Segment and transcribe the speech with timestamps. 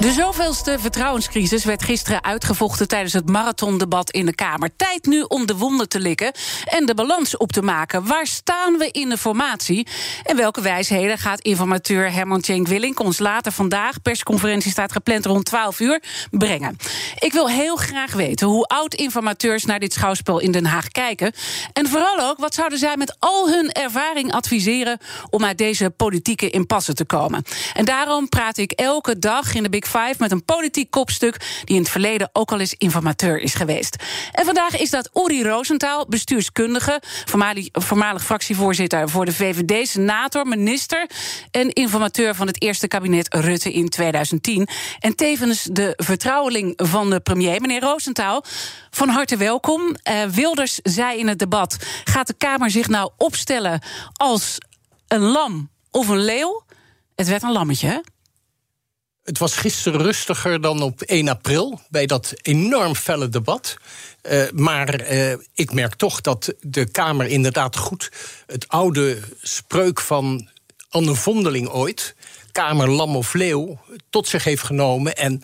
[0.00, 4.70] De zoveelste vertrouwenscrisis werd gisteren uitgevochten tijdens het marathondebat in de Kamer.
[4.76, 6.32] Tijd nu om de wonden te likken
[6.64, 8.06] en de balans op te maken.
[8.06, 9.86] Waar staan we in de formatie?
[10.22, 15.44] En welke wijsheden gaat informateur Herman Tjenk Willink ons later vandaag, persconferentie staat gepland rond
[15.44, 16.76] 12 uur, brengen?
[17.18, 21.32] Ik wil heel graag weten hoe oud-informateurs naar dit schouwspel in Den Haag kijken.
[21.72, 24.98] En vooral ook, wat zouden zij met al hun ervaring adviseren
[25.30, 27.44] om uit deze politieke impasse te komen?
[27.74, 31.76] En daarom praat ik elke dag in de Big Five met een politiek kopstuk die
[31.76, 33.96] in het verleden ook al eens informateur is geweest.
[34.32, 37.02] En vandaag is dat Uri Rosenthal, bestuurskundige,
[37.72, 41.10] voormalig, fractievoorzitter voor de VVD, senator, minister
[41.50, 44.68] en informateur van het eerste kabinet Rutte in 2010.
[44.98, 48.44] En tevens de vertrouweling van de premier, meneer Rosenthal.
[48.90, 49.82] Van harte welkom.
[49.82, 54.58] Uh, Wilders zei in het debat: gaat de Kamer zich nou opstellen als
[55.08, 56.62] een lam of een leeuw?
[57.14, 57.98] Het werd een lammetje, hè?
[59.28, 63.76] Het was gisteren rustiger dan op 1 april bij dat enorm felle debat.
[64.22, 68.10] Uh, maar uh, ik merk toch dat de Kamer inderdaad goed
[68.46, 70.48] het oude spreuk van
[70.88, 72.14] Anne Vondeling ooit,
[72.52, 75.16] Kamer lam of leeuw, tot zich heeft genomen.
[75.16, 75.42] En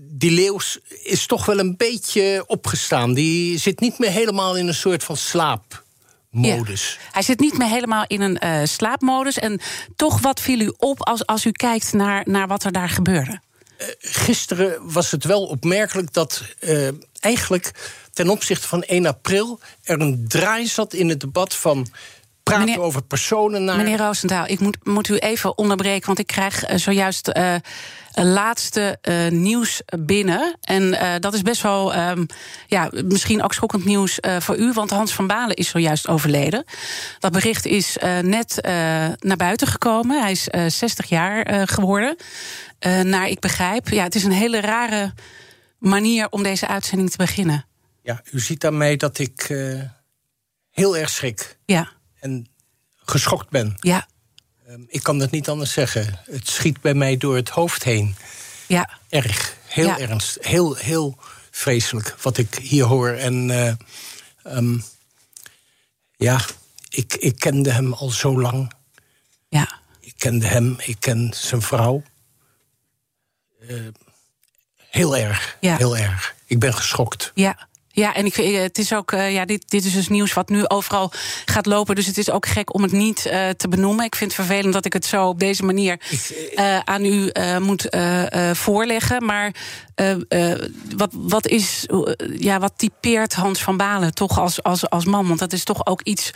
[0.00, 0.58] die leeuw
[1.02, 3.14] is toch wel een beetje opgestaan.
[3.14, 5.81] Die zit niet meer helemaal in een soort van slaap
[6.32, 6.98] modus.
[7.10, 9.38] Hij zit niet meer helemaal in een uh, slaapmodus.
[9.38, 9.60] En
[9.96, 13.40] toch, wat viel u op als, als u kijkt naar, naar wat er daar gebeurde?
[13.78, 16.88] Uh, gisteren was het wel opmerkelijk dat uh,
[17.20, 17.70] eigenlijk
[18.12, 21.86] ten opzichte van 1 april er een draai zat in het debat van
[22.42, 23.76] praten meneer, over personen naar.
[23.76, 27.32] Meneer Roosendaal, ik moet, moet u even onderbreken, want ik krijg zojuist
[28.14, 30.56] laatste uh, nieuws binnen.
[30.60, 32.26] En uh, dat is best wel, um,
[32.66, 34.72] ja, misschien ook schokkend nieuws uh, voor u.
[34.72, 36.64] Want Hans van Balen is zojuist overleden.
[37.18, 38.58] Dat bericht is net
[39.18, 40.20] naar buiten gekomen.
[40.20, 42.16] Hij is 60 jaar geworden.
[43.02, 43.88] naar ik begrijp.
[43.88, 45.12] Ja, het is een hele rare
[45.78, 47.66] manier om deze uitzending te beginnen.
[48.02, 49.46] Ja, u ziet mij dat ik
[50.70, 51.58] heel erg schrik.
[51.64, 51.88] Ja.
[52.20, 52.46] En
[52.96, 53.76] geschokt ben.
[53.80, 54.06] Ja.
[54.72, 56.20] Um, ik kan dat niet anders zeggen.
[56.24, 58.16] Het schiet bij mij door het hoofd heen.
[58.66, 58.98] Ja.
[59.08, 59.98] Erg, heel ja.
[59.98, 61.18] ernst, heel, heel
[61.50, 63.08] vreselijk wat ik hier hoor.
[63.08, 63.72] En uh,
[64.56, 64.84] um,
[66.16, 66.40] ja,
[66.88, 68.72] ik, ik kende hem al zo lang.
[69.48, 69.80] Ja.
[70.00, 72.02] Ik kende hem, ik ken zijn vrouw.
[73.60, 73.88] Uh,
[74.76, 75.76] heel erg, ja.
[75.76, 76.34] heel erg.
[76.46, 77.30] Ik ben geschokt.
[77.34, 77.68] Ja.
[77.94, 80.68] Ja, en ik, het is ook, uh, ja, dit, dit is dus nieuws wat nu
[80.68, 81.12] overal
[81.44, 81.94] gaat lopen.
[81.94, 84.04] Dus het is ook gek om het niet uh, te benoemen.
[84.04, 86.00] Ik vind het vervelend dat ik het zo op deze manier
[86.54, 87.88] uh, aan u moet
[88.52, 89.24] voorleggen.
[89.24, 89.54] Maar
[90.96, 91.86] wat, wat, is,
[92.38, 95.26] ja, wat typeert Hans van Balen toch als, als, als man?
[95.26, 96.30] Want dat is toch ook iets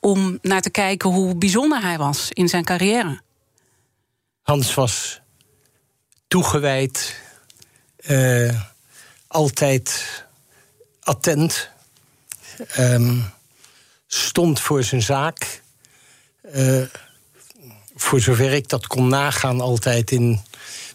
[0.00, 3.20] om naar te kijken hoe bijzonder hij was in zijn carrière.
[4.42, 5.20] Hans was
[6.28, 7.16] toegewijd,
[9.26, 10.20] altijd
[11.02, 11.70] attent.
[12.78, 13.24] Um,
[14.06, 15.62] stond voor zijn zaak.
[16.54, 16.82] Uh,
[17.94, 20.40] voor zover ik dat kon nagaan, altijd in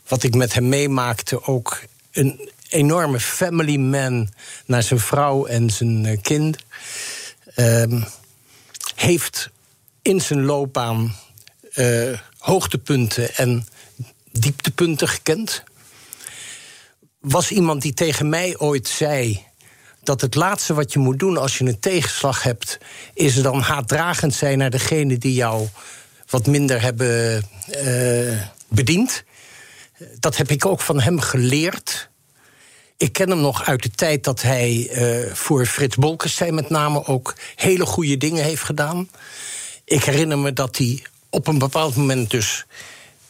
[0.07, 1.81] wat ik met hem meemaakte, ook
[2.11, 4.29] een enorme family man
[4.65, 6.57] naar zijn vrouw en zijn uh, kind.
[7.55, 8.05] Um,
[8.95, 9.49] heeft
[10.01, 11.15] in zijn loopbaan
[11.73, 13.67] uh, hoogtepunten en
[14.31, 15.63] dieptepunten gekend.
[17.19, 19.46] Was iemand die tegen mij ooit zei
[20.07, 22.77] dat het laatste wat je moet doen als je een tegenslag hebt,
[23.13, 25.67] is dan haatdragend zijn naar degene die jou
[26.29, 27.43] wat minder hebben
[27.85, 29.23] uh, bediend.
[30.19, 32.09] Dat heb ik ook van hem geleerd.
[32.97, 37.05] Ik ken hem nog uit de tijd dat hij uh, voor Frits Bolkestein met name
[37.05, 39.09] ook hele goede dingen heeft gedaan.
[39.85, 42.65] Ik herinner me dat hij op een bepaald moment dus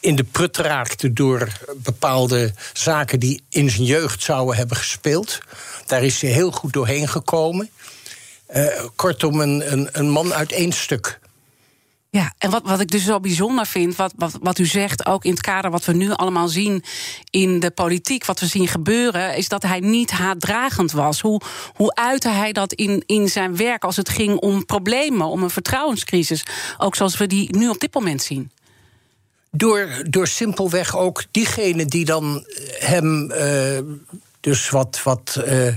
[0.00, 5.38] in de prut raakte door bepaalde zaken die in zijn jeugd zouden hebben gespeeld.
[5.86, 7.70] Daar is hij heel goed doorheen gekomen.
[8.54, 8.66] Uh,
[8.96, 11.18] kortom, een, een, een, man uit één stuk.
[12.10, 15.24] Ja, en wat, wat ik dus zo bijzonder vind, wat, wat, wat u zegt, ook
[15.24, 16.84] in het kader wat we nu allemaal zien
[17.30, 21.20] in de politiek, wat we zien gebeuren, is dat hij niet haatdragend was.
[21.20, 21.40] Hoe,
[21.74, 25.50] hoe uitte hij dat in, in zijn werk als het ging om problemen, om een
[25.50, 26.42] vertrouwenscrisis?
[26.78, 28.50] Ook zoals we die nu op dit moment zien.
[29.50, 32.44] Door, door simpelweg ook diegenen die dan
[32.78, 33.78] hem uh,
[34.40, 35.74] dus wat, wat uh,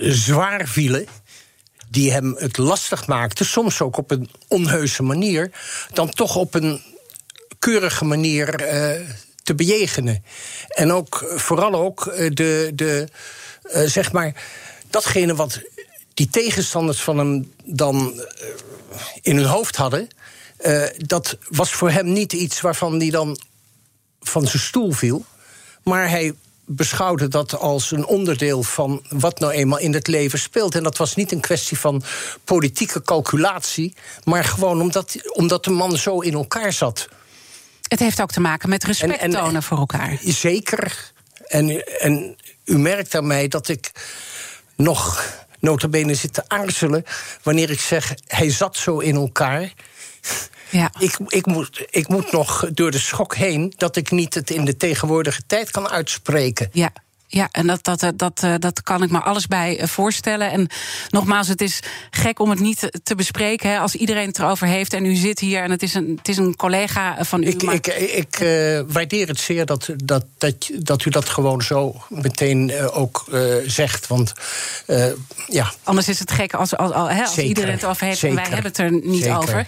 [0.00, 1.06] zwaar vielen
[1.88, 5.50] die hem het lastig maakte, soms ook op een onheuse manier,
[5.92, 6.82] dan toch op een
[7.58, 8.46] keurige manier
[9.42, 10.24] te bejegenen.
[10.68, 12.04] En ook vooral ook
[12.34, 13.08] de, de
[13.84, 14.44] zeg maar,
[14.90, 15.60] datgene wat
[16.14, 18.22] die tegenstanders van hem dan
[19.22, 20.08] in hun hoofd hadden,
[20.66, 23.38] uh, dat was voor hem niet iets waarvan hij dan
[24.20, 25.24] van zijn stoel viel.
[25.82, 26.34] Maar hij
[26.64, 30.74] beschouwde dat als een onderdeel van wat nou eenmaal in het leven speelt.
[30.74, 32.02] En dat was niet een kwestie van
[32.44, 37.08] politieke calculatie, maar gewoon omdat, omdat de man zo in elkaar zat.
[37.88, 40.18] Het heeft ook te maken met respect en, en, tonen voor elkaar.
[40.24, 41.12] Zeker.
[41.46, 43.92] En, en u merkt aan mij dat ik
[44.76, 45.24] nog
[45.60, 47.04] notabene zit te aarzelen
[47.42, 49.72] wanneer ik zeg hij zat zo in elkaar.
[50.70, 50.90] Ja.
[50.98, 54.64] Ik, ik, moet, ik moet nog door de schok heen dat ik niet het in
[54.64, 56.68] de tegenwoordige tijd kan uitspreken.
[56.72, 56.92] Ja.
[57.36, 60.50] Ja, en dat, dat, dat, eh, dat kan ik me alles bij eh, voorstellen.
[60.50, 60.68] En
[61.08, 61.80] nogmaals, het is
[62.10, 64.92] gek om het niet te bespreken hè, als iedereen het erover heeft.
[64.92, 67.46] En u zit hier en het is een, het is een collega van u.
[67.46, 71.94] Ik, ik, ik uh, waardeer het zeer dat, dat, dat, dat u dat gewoon zo
[72.08, 74.06] meteen uh, ook uh, zegt.
[74.06, 74.32] Want
[75.46, 75.72] ja.
[75.82, 78.36] Anders is het gek als, als, als, hè, als iedereen het over heeft Zeker.
[78.38, 79.36] en wij hebben het er niet Zeker.
[79.36, 79.66] over.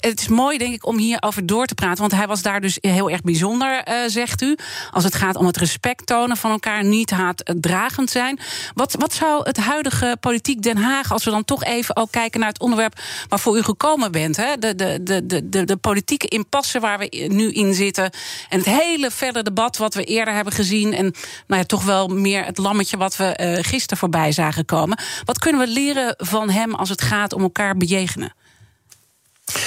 [0.00, 2.00] het is mooi, denk ik, om hierover door te praten.
[2.00, 4.56] Want hij was daar dus heel erg bijzonder, zegt u.
[4.90, 8.38] Als het gaat om het respect van elkaar, niet haatdragend zijn.
[8.74, 12.40] Wat, wat zou het huidige politiek Den Haag, als we dan toch even ook kijken
[12.40, 14.58] naar het onderwerp waarvoor u gekomen bent, hè?
[14.58, 18.10] De, de, de, de, de politieke impasse waar we nu in zitten
[18.48, 21.14] en het hele verder debat wat we eerder hebben gezien en
[21.46, 24.98] nou ja, toch wel meer het lammetje wat we uh, gisteren voorbij zagen komen.
[25.24, 28.34] Wat kunnen we leren van hem als het gaat om elkaar bejegenen?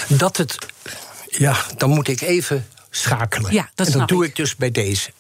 [0.08, 0.58] Dat het,
[1.30, 3.54] ja, dan moet ik even schakelen.
[3.54, 4.30] Ja, dat en dat doe ik.
[4.30, 5.12] ik dus bij deze.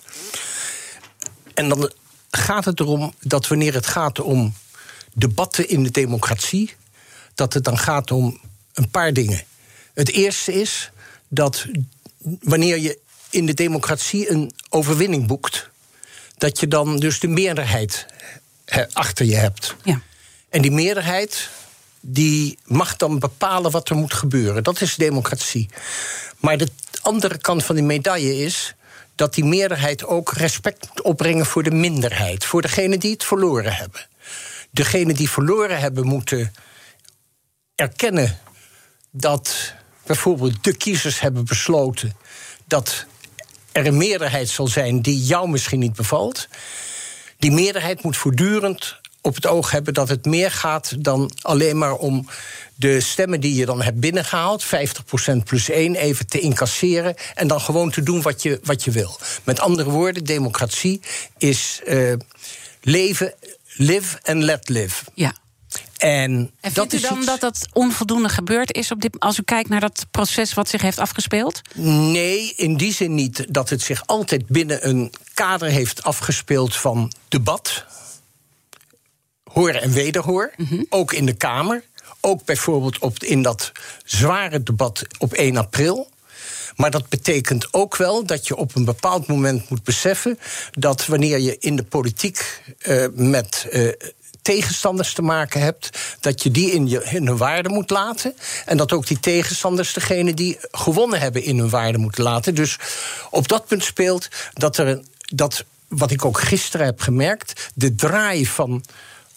[1.57, 1.91] En dan
[2.31, 4.53] gaat het erom dat wanneer het gaat om
[5.13, 6.75] debatten in de democratie,
[7.35, 8.39] dat het dan gaat om
[8.73, 9.43] een paar dingen.
[9.93, 10.91] Het eerste is
[11.27, 11.65] dat
[12.41, 12.99] wanneer je
[13.29, 15.69] in de democratie een overwinning boekt,
[16.37, 18.05] dat je dan dus de meerderheid
[18.93, 19.75] achter je hebt.
[19.83, 20.01] Ja.
[20.49, 21.49] En die meerderheid
[21.99, 24.63] die mag dan bepalen wat er moet gebeuren.
[24.63, 25.69] Dat is democratie.
[26.39, 26.69] Maar de
[27.01, 28.75] andere kant van die medaille is
[29.17, 33.73] dat die meerderheid ook respect moet opbrengen voor de minderheid, voor degenen die het verloren
[33.73, 34.07] hebben.
[34.71, 36.53] Degenen die verloren hebben moeten
[37.75, 38.39] erkennen
[39.11, 39.73] dat
[40.05, 42.15] bijvoorbeeld de kiezers hebben besloten
[42.65, 43.05] dat
[43.71, 46.47] er een meerderheid zal zijn die jou misschien niet bevalt.
[47.37, 51.95] Die meerderheid moet voortdurend op het oog hebben dat het meer gaat dan alleen maar
[51.95, 52.27] om
[52.75, 54.67] de stemmen die je dan hebt binnengehaald, 50%
[55.43, 59.19] plus 1, even te incasseren en dan gewoon te doen wat je, wat je wil.
[59.43, 61.01] Met andere woorden, democratie
[61.37, 62.13] is uh,
[62.81, 63.33] leven,
[63.73, 65.03] live and let live.
[65.13, 65.33] Ja.
[65.97, 69.69] En, en vindt u dan dat dat onvoldoende gebeurd is op dit, als u kijkt
[69.69, 71.61] naar dat proces wat zich heeft afgespeeld?
[71.75, 77.11] Nee, in die zin niet dat het zich altijd binnen een kader heeft afgespeeld van
[77.27, 77.85] debat.
[79.57, 80.85] Horen en wederhoor, mm -hmm.
[80.89, 81.83] ook in de Kamer.
[82.21, 83.71] Ook bijvoorbeeld op, in dat
[84.03, 86.09] zware debat op 1 april.
[86.75, 90.39] Maar dat betekent ook wel dat je op een bepaald moment moet beseffen
[90.71, 93.67] dat wanneer je in de politiek uh, met.
[93.71, 93.91] Uh,
[94.41, 98.35] tegenstanders te maken hebt, dat je die in, je, in hun waarde moet laten.
[98.65, 102.55] En dat ook die tegenstanders degene die gewonnen hebben in hun waarde moeten laten.
[102.55, 102.77] Dus
[103.29, 107.95] op dat punt speelt dat er een, dat, wat ik ook gisteren heb gemerkt, de
[107.95, 108.83] draai van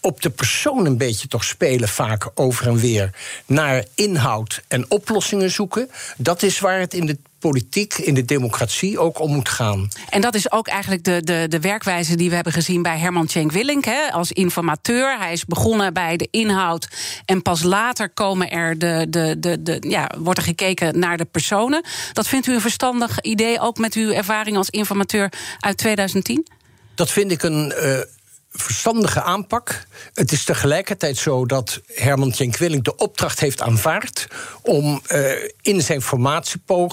[0.01, 3.09] op de persoon een beetje toch spelen, vaak over en weer,
[3.45, 5.89] naar inhoud en oplossingen zoeken.
[6.17, 9.87] Dat is waar het in de politiek, in de democratie ook om moet gaan.
[10.09, 13.25] En dat is ook eigenlijk de, de, de werkwijze die we hebben gezien bij Herman
[13.25, 15.17] Tjenk Willink hè, als informateur.
[15.17, 16.87] Hij is begonnen bij de inhoud
[17.25, 21.25] en pas later komen er de, de, de, de, ja, wordt er gekeken naar de
[21.25, 21.83] personen.
[22.13, 26.47] Dat vindt u een verstandig idee, ook met uw ervaring als informateur uit 2010?
[26.95, 27.73] Dat vind ik een.
[27.83, 27.99] Uh,
[28.51, 29.85] verstandige aanpak.
[30.13, 34.27] Het is tegelijkertijd zo dat Herman Tjenkwilling de opdracht heeft aanvaard
[34.61, 35.31] om uh,
[35.61, 36.03] in zijn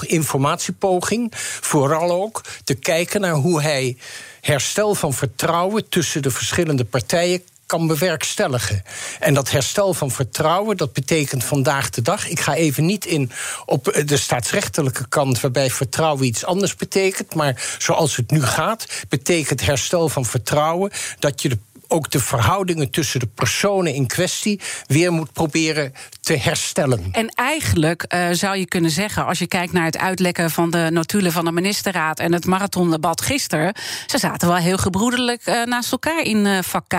[0.07, 3.97] informatiepoging vooral ook te kijken naar hoe hij
[4.41, 8.83] herstel van vertrouwen tussen de verschillende partijen kan bewerkstelligen.
[9.21, 12.29] En dat herstel van vertrouwen, dat betekent vandaag de dag.
[12.29, 13.31] Ik ga even niet in
[13.65, 17.35] op de staatsrechtelijke kant, waarbij vertrouwen iets anders betekent.
[17.35, 21.59] Maar zoals het nu gaat, betekent herstel van vertrouwen dat je de
[21.89, 27.09] ook de verhoudingen tussen de personen in kwestie weer moet proberen te herstellen.
[27.13, 30.89] En eigenlijk uh, zou je kunnen zeggen, als je kijkt naar het uitlekken van de
[30.91, 33.75] notulen van de ministerraad en het marathondebat gisteren,
[34.07, 36.95] ze zaten wel heel gebroederlijk uh, naast elkaar in uh, vak K.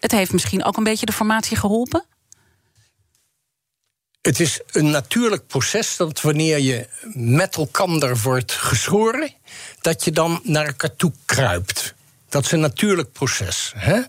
[0.00, 2.04] Het heeft misschien ook een beetje de formatie geholpen?
[4.22, 9.32] Het is een natuurlijk proces dat wanneer je met elkaar wordt geschoren,
[9.80, 11.94] dat je dan naar elkaar toe kruipt.
[12.32, 13.72] Dat is een natuurlijk proces.
[13.76, 14.00] Hè?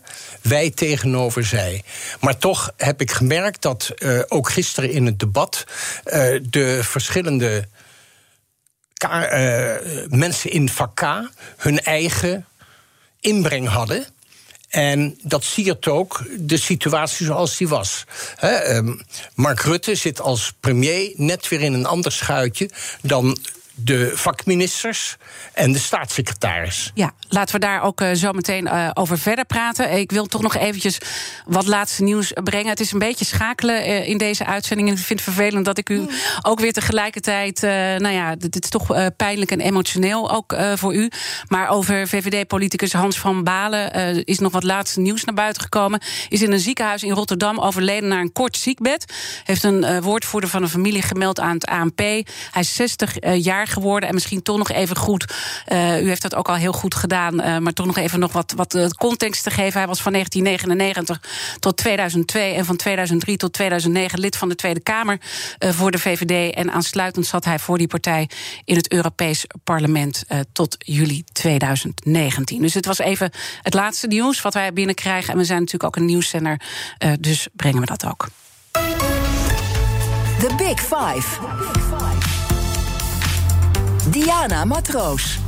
[0.42, 1.82] Wij tegenover zij.
[2.20, 5.64] Maar toch heb ik gemerkt dat uh, ook gisteren in het debat
[6.04, 7.68] uh, de verschillende
[9.04, 9.74] uh,
[10.08, 11.04] mensen in vak
[11.56, 12.46] hun eigen
[13.20, 14.06] inbreng hadden.
[14.68, 18.04] En dat siert ook de situatie zoals die was.
[18.36, 19.02] He, um,
[19.34, 22.70] Mark Rutte zit als premier net weer in een ander schuitje
[23.02, 23.38] dan
[23.74, 25.16] de vakministers
[25.52, 26.90] en de staatssecretaris.
[26.94, 29.92] Ja, laten we daar ook uh, zo meteen uh, over verder praten.
[29.92, 30.98] Ik wil toch nog eventjes
[31.46, 32.68] wat laatste nieuws brengen.
[32.68, 34.88] Het is een beetje schakelen uh, in deze uitzending.
[34.88, 36.06] En ik vind het vervelend dat ik u
[36.42, 37.60] ook weer tegelijkertijd...
[38.00, 41.10] nou ja, dit is toch pijnlijk en emotioneel ook voor u.
[41.48, 43.92] Maar over VVD-politicus Hans van Balen
[44.24, 46.00] is nog wat laatste nieuws naar buiten gekomen.
[46.28, 49.12] Is in een ziekenhuis in Rotterdam overleden naar een kort ziekbed.
[49.44, 51.98] Heeft een woordvoerder van een familie gemeld aan het ANP.
[51.98, 52.24] Hij
[52.60, 54.08] is 60 jaar geworden.
[54.08, 55.34] En misschien toch nog even goed.
[55.72, 57.40] Uh, u heeft dat ook al heel goed gedaan.
[57.40, 59.78] Uh, maar toch nog even nog wat, wat uh, context te geven.
[59.78, 64.80] Hij was van 1999 tot 2002 en van 2003 tot 2009 lid van de Tweede
[64.80, 65.18] Kamer
[65.58, 66.54] voor de VVD.
[66.54, 68.28] En aansluitend zat hij voor die partij
[68.64, 72.62] in het Europees Parlement tot juli 2019.
[72.62, 73.30] Dus het was even
[73.62, 75.32] het laatste nieuws wat wij binnenkrijgen.
[75.32, 76.60] En we zijn natuurlijk ook een nieuwszender,
[77.20, 78.28] dus brengen we dat ook.
[80.38, 82.43] The Big Five.
[84.10, 85.40] Diana Matroos.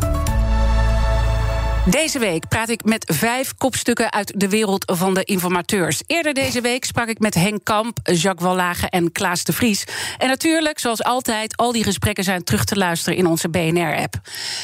[1.91, 6.03] Deze week praat ik met vijf kopstukken uit de wereld van de informateurs.
[6.07, 9.85] Eerder deze week sprak ik met Henk Kamp, Jacques Wallage en Klaas de Vries.
[10.19, 14.15] En natuurlijk, zoals altijd, al die gesprekken zijn terug te luisteren in onze BNR-app.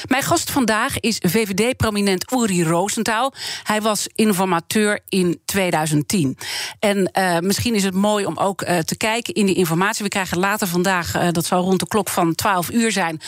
[0.09, 3.33] Mijn gast vandaag is VVD-prominent Uri Roosentaal.
[3.63, 6.39] Hij was informateur in 2010.
[6.79, 10.05] En uh, misschien is het mooi om ook uh, te kijken in die informatie.
[10.05, 13.21] We krijgen later vandaag, uh, dat zal rond de klok van 12 uur zijn...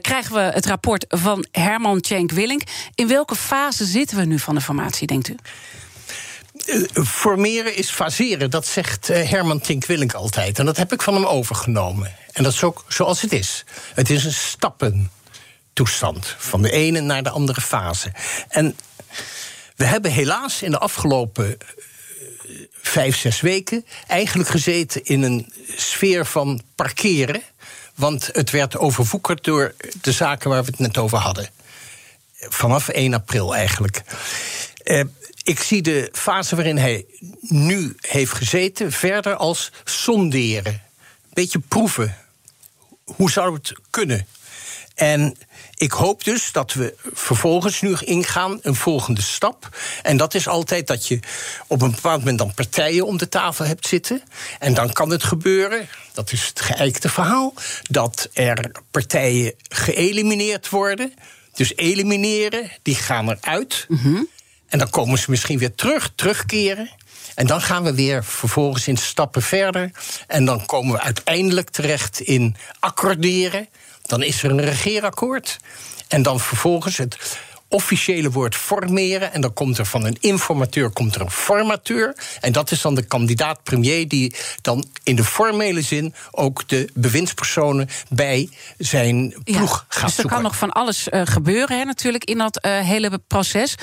[0.00, 2.62] krijgen we het rapport van Herman Tjenk Willink.
[2.94, 5.36] In welke fase zitten we nu van de formatie, denkt u?
[6.66, 10.58] Uh, formeren is faseren, dat zegt uh, Herman Tinkwillink altijd.
[10.58, 12.14] En dat heb ik van hem overgenomen.
[12.32, 13.64] En dat is ook zoals het is.
[13.94, 18.12] Het is een stappentoestand, van de ene naar de andere fase.
[18.48, 18.76] En
[19.76, 21.56] we hebben helaas in de afgelopen uh,
[22.82, 27.42] vijf, zes weken eigenlijk gezeten in een sfeer van parkeren.
[27.94, 31.48] Want het werd overwoekerd door de zaken waar we het net over hadden
[32.48, 34.02] vanaf 1 april eigenlijk.
[34.84, 35.02] Uh,
[35.42, 37.04] ik zie de fase waarin hij
[37.40, 40.82] nu heeft gezeten verder als sonderen.
[41.32, 42.16] Beetje proeven.
[43.04, 44.26] Hoe zou het kunnen?
[44.94, 45.36] En
[45.74, 49.68] ik hoop dus dat we vervolgens nu ingaan, een volgende stap.
[50.02, 51.18] En dat is altijd dat je
[51.66, 54.22] op een bepaald moment dan partijen om de tafel hebt zitten.
[54.58, 61.14] En dan kan het gebeuren, dat is het geëikte verhaal, dat er partijen geëlimineerd worden
[61.60, 63.86] dus elimineren, die gaan eruit.
[63.88, 64.28] Mm
[64.68, 66.90] En dan komen ze misschien weer terug, terugkeren.
[67.34, 69.90] En dan gaan we weer vervolgens in stappen verder.
[70.26, 73.68] En dan komen we uiteindelijk terecht in accorderen.
[74.02, 75.58] Dan is er een regeerakkoord.
[76.08, 77.16] En dan vervolgens het
[77.70, 79.32] officiële woord formeren.
[79.32, 82.16] En dan komt er van een informateur komt er een formateur.
[82.40, 87.88] En dat is dan de kandidaat-premier die dan in de formele zin ook de bewindspersonen
[88.08, 88.48] bij
[88.78, 92.66] zijn ploeg gaat dus er kan nog van alles uh, gebeuren hè, natuurlijk in dat
[92.66, 93.74] uh, hele proces.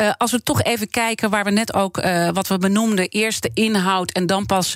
[0.00, 3.50] Uh, als we toch even kijken waar we net ook wat we benoemden, eerst de
[3.54, 4.74] inhoud en dan pas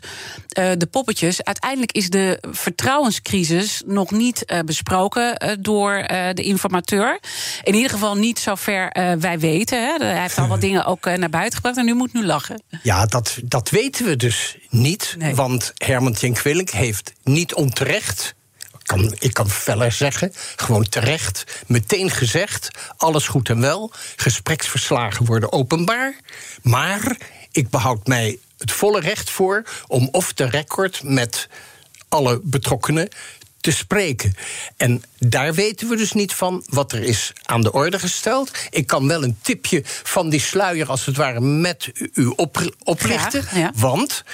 [0.48, 1.44] de poppetjes.
[1.44, 7.20] Uiteindelijk is de vertrouwenscrisis nog niet besproken door de informateur.
[7.62, 9.82] In ieder geval niet zo zover uh, wij weten.
[9.82, 10.06] Hè.
[10.06, 12.62] Hij heeft al wat dingen ook uh, naar buiten gebracht en nu moet nu lachen.
[12.82, 15.14] Ja, dat, dat weten we dus niet.
[15.18, 15.34] Nee.
[15.34, 18.36] Want Herman Tjenkwillink heeft niet onterecht
[18.82, 23.92] kan, ik kan feller zeggen, gewoon terecht, meteen gezegd: alles goed en wel.
[24.16, 26.14] Gespreksverslagen worden openbaar.
[26.62, 27.16] Maar
[27.52, 31.48] ik behoud mij het volle recht voor om off the record met
[32.08, 33.08] alle betrokkenen
[33.68, 34.34] te spreken.
[34.76, 38.50] En daar weten we dus niet van wat er is aan de orde gesteld.
[38.70, 42.60] Ik kan wel een tipje van die sluier, als het ware, met u op.
[43.08, 43.72] Ja, ja.
[43.74, 44.24] Want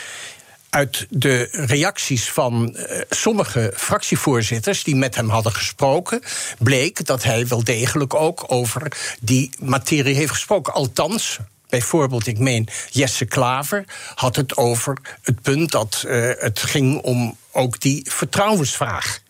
[0.70, 6.22] uit de reacties van eh, sommige fractievoorzitters die met hem hadden gesproken,
[6.58, 10.72] bleek dat hij wel degelijk ook over die materie heeft gesproken.
[10.72, 11.38] Althans.
[11.68, 17.36] Bijvoorbeeld, ik meen, Jesse Klaver had het over het punt dat eh, het ging om
[17.52, 19.22] ook die vertrouwensvraag.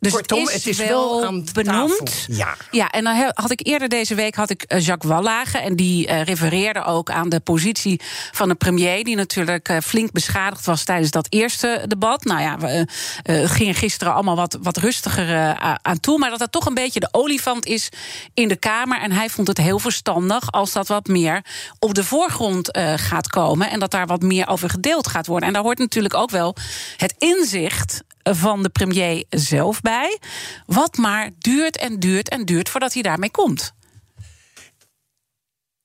[0.00, 2.26] Dus Kortom, het is, het is wel, wel aan benoemd.
[2.28, 2.56] ja.
[2.70, 5.58] ja, en dan had ik eerder deze week had ik eh, Jacques Wallage.
[5.58, 8.00] En die eh, refereerde ook aan de positie
[8.32, 9.04] van de premier.
[9.04, 12.24] Die natuurlijk eh, flink beschadigd was tijdens dat eerste debat.
[12.24, 12.86] Nou ja, we
[13.22, 16.18] eh, gingen gisteren allemaal wat, wat rustiger eh, aan toe.
[16.18, 17.88] Maar dat dat toch een beetje de olifant is
[18.34, 19.00] in de Kamer.
[19.00, 21.44] En hij vond het heel verstandig als dat wat meer
[21.78, 23.70] op de voorgrond eh, gaat komen.
[23.70, 25.48] En dat daar wat meer over gedeeld gaat worden.
[25.48, 26.56] En daar hoort natuurlijk ook wel
[26.96, 28.02] het inzicht
[28.36, 30.18] van de premier zelf bij.
[30.66, 33.72] Wat maar duurt en duurt en duurt voordat hij daarmee komt.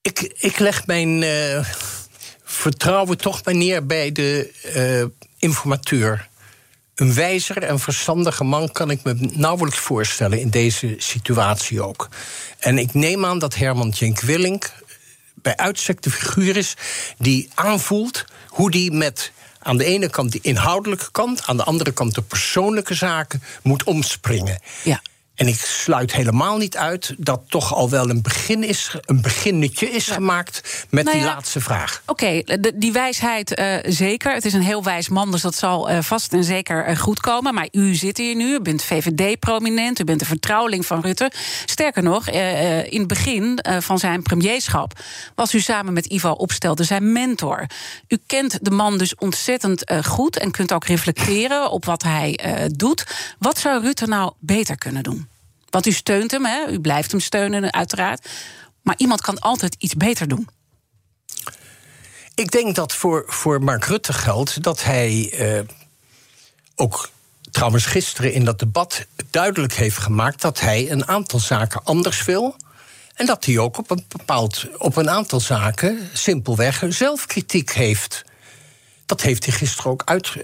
[0.01, 1.65] Ik, ik leg mijn eh,
[2.43, 6.29] vertrouwen toch maar neer bij de eh, informateur.
[6.95, 12.09] Een wijzer en verstandige man kan ik me nauwelijks voorstellen in deze situatie ook.
[12.59, 14.73] En ik neem aan dat Herman Tjenk Willink
[15.33, 16.75] bij uitstek de figuur is
[17.17, 19.31] die aanvoelt hoe die met
[19.63, 23.83] aan de ene kant die inhoudelijke kant, aan de andere kant de persoonlijke zaken moet
[23.83, 24.59] omspringen.
[24.83, 25.01] Ja.
[25.35, 29.89] En ik sluit helemaal niet uit dat toch al wel een begin is, een beginnetje
[29.89, 32.01] is gemaakt met Nou die laatste vraag.
[32.05, 32.41] Oké,
[32.75, 34.33] die wijsheid eh, zeker.
[34.33, 37.19] Het is een heel wijs man, dus dat zal eh, vast en zeker eh, goed
[37.19, 37.53] komen.
[37.53, 41.31] Maar u zit hier nu, u bent VVD-prominent, u bent de vertrouweling van Rutte.
[41.65, 44.99] Sterker nog, in het begin van zijn premierschap
[45.35, 47.67] was u samen met Ivo Opstelten zijn mentor.
[48.07, 52.39] U kent de man dus ontzettend goed en kunt ook reflecteren op wat hij
[52.75, 53.05] doet.
[53.39, 55.22] Wat zou Rutte nou beter kunnen doen?
[55.73, 56.67] Want u steunt hem, hè?
[56.67, 58.29] u blijft hem steunen, uiteraard.
[58.81, 60.49] Maar iemand kan altijd iets beter doen.
[62.35, 65.63] Ik denk dat voor, voor Mark Rutte geldt dat hij eh,
[66.75, 67.09] ook
[67.51, 72.55] trouwens gisteren in dat debat duidelijk heeft gemaakt dat hij een aantal zaken anders wil.
[73.13, 78.23] En dat hij ook op een bepaald op een aantal zaken simpelweg zelfkritiek heeft.
[79.05, 80.35] Dat heeft hij gisteren ook uit,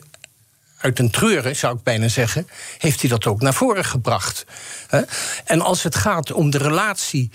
[0.79, 4.45] uit een treuren, zou ik bijna zeggen, heeft hij dat ook naar voren gebracht.
[5.45, 7.31] En als het gaat om de relatie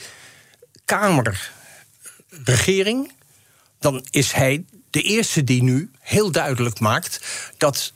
[0.84, 3.12] Kamer-regering,
[3.78, 7.20] dan is hij de eerste die nu heel duidelijk maakt
[7.56, 7.92] dat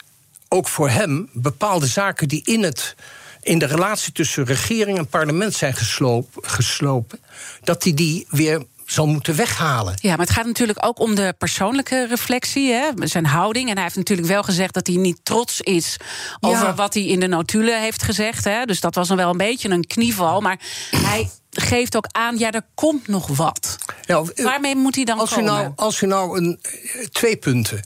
[0.48, 2.94] ook voor hem bepaalde zaken die in, het,
[3.42, 7.20] in de relatie tussen regering en parlement zijn gesloop, geslopen,
[7.62, 9.94] dat hij die weer zal moeten weghalen.
[10.00, 13.68] Ja, maar het gaat natuurlijk ook om de persoonlijke reflectie, hè, zijn houding.
[13.68, 15.96] En hij heeft natuurlijk wel gezegd dat hij niet trots is
[16.40, 16.74] over Ja.
[16.74, 18.44] wat hij in de notulen heeft gezegd.
[18.44, 18.64] Hè.
[18.64, 20.40] Dus dat was dan wel een beetje een knieval.
[20.40, 20.58] Maar
[20.90, 23.78] hij geeft ook aan, ja, er komt nog wat.
[24.06, 25.52] Nou, eh, Waarmee moet hij dan als u komen?
[25.52, 27.82] nou, als u nou een, eh, twee punten.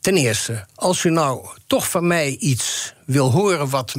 [0.00, 3.94] Ten eerste, als u nou toch van mij iets wil horen wat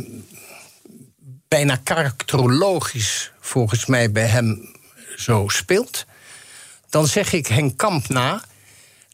[1.48, 4.76] bijna karakterologisch volgens mij bij hem
[5.18, 6.06] zo speelt,
[6.92, 8.42] dan zeg ik Henk Kamp na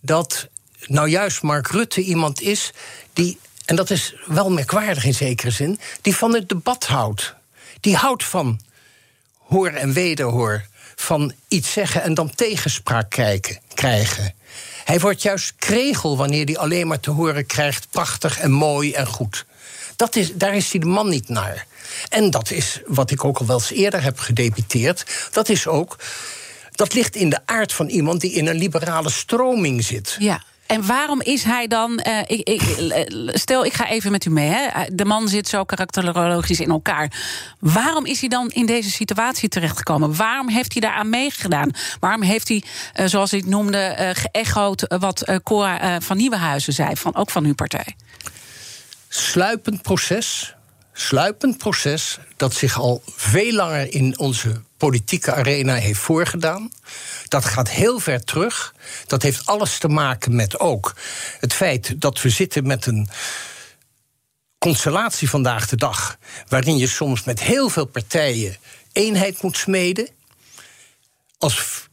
[0.02, 0.48] dat
[0.86, 2.72] nou juist Mark Rutte iemand is
[3.14, 7.36] die, en dat is wel merkwaardig in zekere zin, die van het debat houdt.
[7.80, 8.60] Die houdt van
[9.38, 14.34] hoor en wederhoor, van iets zeggen en dan tegenspraak kijken, krijgen.
[14.84, 19.08] Hij wordt juist kregel wanneer hij alleen maar te horen krijgt prachtig en mooi en
[19.08, 19.46] goed.
[19.96, 21.66] Dat is, daar is hij de man niet naar.
[22.10, 25.06] En dat is wat ik ook al wel eens eerder heb gedebiteerd.
[25.32, 25.98] Dat is ook.
[26.78, 30.16] Dat ligt in de aard van iemand die in een liberale stroming zit.
[30.20, 30.42] Ja.
[30.66, 31.98] En waarom is hij dan.
[32.00, 34.50] eh, ik, ik, eh, stel, ik ga even met u mee.
[34.50, 34.86] Hè.
[34.94, 37.12] De man zit zo karakterologisch in elkaar.
[37.60, 40.16] Waarom is hij dan in deze situatie terechtgekomen?
[40.16, 41.72] Waarom heeft hij daaraan meegedaan?
[42.00, 42.64] Waarom heeft hij,
[42.94, 47.30] eh, zoals het noemde, eh geëchoed wat eh, Cora eh, van Nieuwenhuizen zei, van, ook
[47.30, 47.96] van uw partij?
[49.10, 50.56] sluipend proces.
[51.00, 56.72] Sluipend proces dat zich al veel langer in onze politieke arena heeft voorgedaan.
[57.28, 58.74] Dat gaat heel ver terug.
[59.06, 60.96] Dat heeft alles te maken met ook
[61.40, 63.10] het feit dat we zitten met een
[64.58, 66.18] constellatie vandaag de dag.
[66.48, 68.58] waarin je soms met heel veel partijen
[68.92, 70.10] eenheid moet smeden.
[71.38, 71.88] Als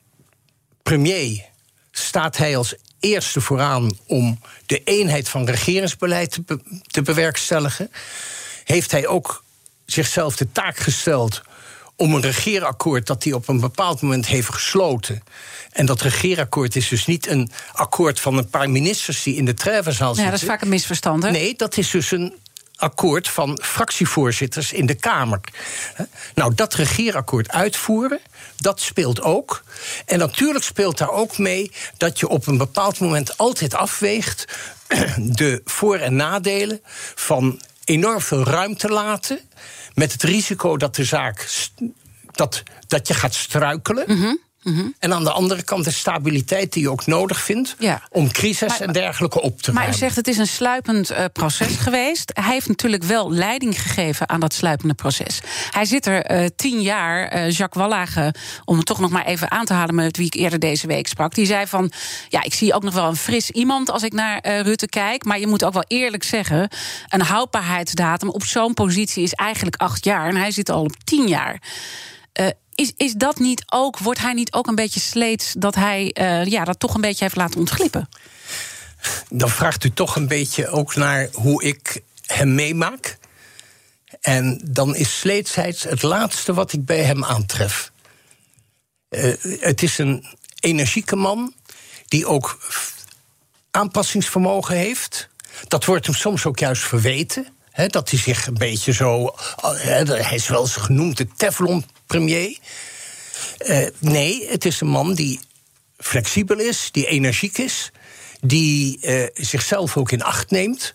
[0.82, 1.44] premier
[1.90, 7.90] staat hij als eerste vooraan om de eenheid van regeringsbeleid te, te bewerkstelligen.
[8.64, 9.44] Heeft hij ook
[9.87, 11.42] zichzelf de taak gesteld
[11.96, 15.22] om een regeerakkoord dat hij op een bepaald moment heeft gesloten.
[15.72, 19.55] En dat regeerakkoord is dus niet een akkoord van een paar ministers die in de
[19.55, 20.33] treffenzaal Ja, zitten.
[20.33, 21.22] dat is vaak een misverstand.
[21.22, 21.31] Hè?
[21.31, 22.35] Nee, dat is dus een
[22.85, 25.40] regeerakkoord van fractievoorzitters in de Kamer.
[26.35, 28.20] Nou, dat regeerakkoord uitvoeren,
[28.57, 29.62] dat speelt ook.
[30.07, 34.44] En natuurlijk speelt daar ook mee dat je op een bepaald moment altijd afweegt
[35.18, 36.81] de voor- en nadelen
[37.14, 39.40] van enorm veel ruimte laten.
[39.94, 41.48] Met het risico dat de zaak.
[42.30, 44.38] dat, dat je gaat struikelen.
[44.64, 44.87] Mhm.
[44.98, 48.03] En aan de andere kant de stabiliteit die je ook nodig vindt Ja.
[48.11, 51.24] om crisis Maar- en dergelijke op te Maar u zegt het is een sluipend eh,
[51.33, 52.31] proces geweest.
[52.35, 55.40] Hij heeft natuurlijk wel leiding gegeven aan dat sluipende proces.
[55.70, 57.29] Hij zit er eh, tien jaar.
[57.29, 60.35] eh, Jacques Wallage, om het toch nog maar even aan te halen met wie ik
[60.35, 61.35] eerder deze week sprak.
[61.35, 61.92] Die zei van:
[62.29, 65.24] Ja, ik zie ook nog wel een fris iemand als ik naar Rutte kijk.
[65.24, 66.68] Maar je moet ook wel eerlijk zeggen:
[67.09, 70.29] een houdbaarheidsdatum op zo'n positie is eigenlijk acht jaar.
[70.29, 71.61] En hij zit al op tien jaar.
[72.74, 76.44] Is, is dat niet ook, wordt hij niet ook een beetje sleets dat hij eh,
[76.44, 78.08] ja, dat toch een beetje heeft laten ontglippen?
[79.30, 83.18] dan vraagt u toch een beetje ook naar hoe ik hem meemaak.
[84.20, 87.92] En dan is sleetsheid het laatste wat ik bij hem aantref.
[89.08, 90.26] Eh, het is een
[90.60, 91.54] energieke man
[92.08, 92.58] die ook
[93.70, 95.28] aanpassingsvermogen heeft.
[95.68, 97.46] Dat wordt hem soms ook juist verweten.
[97.74, 99.26] Dat hij zich een beetje zo.
[99.26, 102.58] eh, hij is wel eens genoemd de Teflon-premier.
[103.58, 105.40] Eh, nee, het is een man die
[105.98, 107.90] flexibel is, die energiek is,
[108.40, 110.94] die eh, zichzelf ook in acht neemt,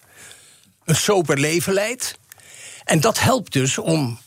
[0.85, 2.17] een sober leven leidt.
[2.83, 4.19] En dat helpt dus om,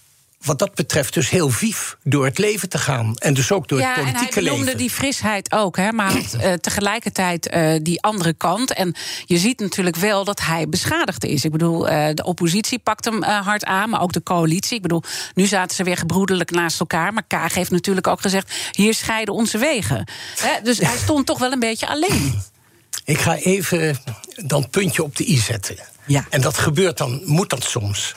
[0.45, 3.15] wat dat betreft, dus heel vief door het leven te gaan.
[3.17, 4.79] En dus ook door ja, het politieke hij benoemde leven.
[4.79, 8.73] die frisheid ook, hè, maar eh, tegelijkertijd eh, die andere kant.
[8.73, 11.45] En je ziet natuurlijk wel dat hij beschadigd is.
[11.45, 14.77] Ik bedoel, eh, de oppositie pakt hem hard aan, maar ook de coalitie.
[14.77, 15.03] Ik bedoel,
[15.35, 17.13] nu zaten ze weer gebroedelijk naast elkaar.
[17.13, 20.09] Maar Kaag heeft natuurlijk ook gezegd: hier scheiden onze wegen.
[20.37, 22.43] Hè, dus hij stond toch wel een beetje alleen.
[23.05, 23.99] Ik ga even
[24.35, 25.77] dan puntje op de i zetten.
[26.07, 26.27] Ja.
[26.31, 28.15] En dat gebeurt dan, moet dat soms.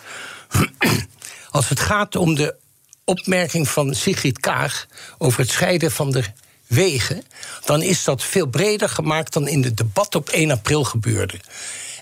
[1.55, 2.55] Als het gaat om de
[3.03, 4.85] opmerking van Sigrid Kaag
[5.17, 6.23] over het scheiden van de
[6.67, 7.23] wegen,
[7.65, 11.39] dan is dat veel breder gemaakt dan in het debat op 1 april gebeurde.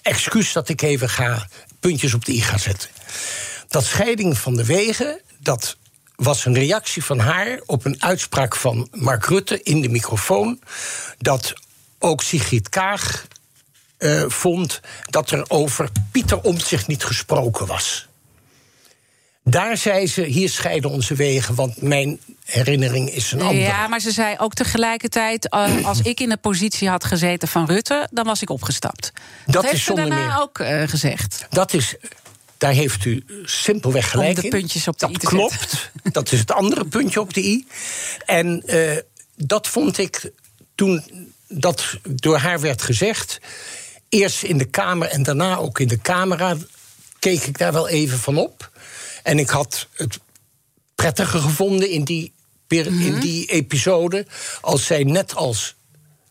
[0.02, 1.48] Excuus dat ik even ga
[1.80, 2.90] puntjes op de i ga zetten.
[3.68, 5.78] Dat scheiding van de wegen, dat
[6.16, 10.60] was een reactie van haar op een uitspraak van Mark Rutte in de microfoon.
[11.18, 11.54] Dat
[12.00, 13.28] ook Sigrid Kaag
[13.98, 18.08] eh, vond dat er over Pieter Omtzigt niet gesproken was.
[19.44, 23.60] Daar zei ze, hier scheiden onze wegen, want mijn herinnering is een andere.
[23.60, 27.66] Ja, maar ze zei ook tegelijkertijd: eh, als ik in de positie had gezeten van
[27.66, 29.12] Rutte, dan was ik opgestapt.
[29.46, 30.42] Dat, Dat heeft is ze daarna meer.
[30.42, 31.46] ook eh, gezegd.
[31.50, 31.96] Dat is,
[32.58, 34.50] daar heeft u simpelweg gelijk de in.
[34.50, 35.92] puntjes op de dat i te klopt.
[36.12, 37.68] Dat is het andere puntje op de i.
[38.26, 38.98] En eh,
[39.36, 40.32] dat vond ik
[40.76, 41.04] toen
[41.48, 43.40] dat door haar werd gezegd...
[44.10, 46.56] eerst in de Kamer en daarna ook in de camera...
[47.20, 48.72] keek ik daar wel even van op.
[49.24, 50.20] En ik had het
[50.96, 52.34] prettiger gevonden in die,
[52.68, 54.26] in die episode...
[54.62, 55.76] als zij net als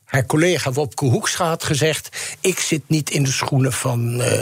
[0.05, 2.17] haar collega Wopke Hoekstra had gezegd...
[2.41, 4.41] ik zit niet in de schoenen van eh,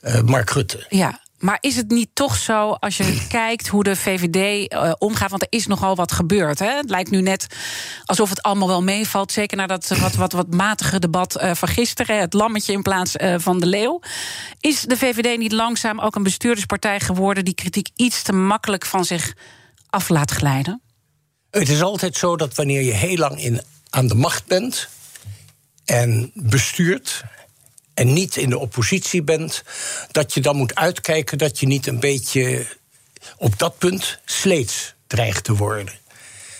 [0.00, 0.86] eh, Mark Rutte.
[0.88, 5.30] Ja, maar is het niet toch zo als je kijkt hoe de VVD eh, omgaat?
[5.30, 6.58] Want er is nogal wat gebeurd.
[6.58, 6.76] Hè?
[6.76, 7.46] Het lijkt nu net
[8.04, 9.32] alsof het allemaal wel meevalt.
[9.32, 12.20] Zeker na dat wat, wat, wat matige debat eh, van gisteren.
[12.20, 14.00] Het lammetje in plaats eh, van de leeuw.
[14.60, 17.44] Is de VVD niet langzaam ook een bestuurderspartij geworden...
[17.44, 19.34] die kritiek iets te makkelijk van zich
[19.90, 20.82] af laat glijden?
[21.50, 24.88] Het is altijd zo dat wanneer je heel lang in, aan de macht bent
[25.84, 27.22] en bestuurt
[27.94, 29.62] en niet in de oppositie bent,
[30.10, 32.66] dat je dan moet uitkijken dat je niet een beetje
[33.36, 36.00] op dat punt sleets dreigt te worden.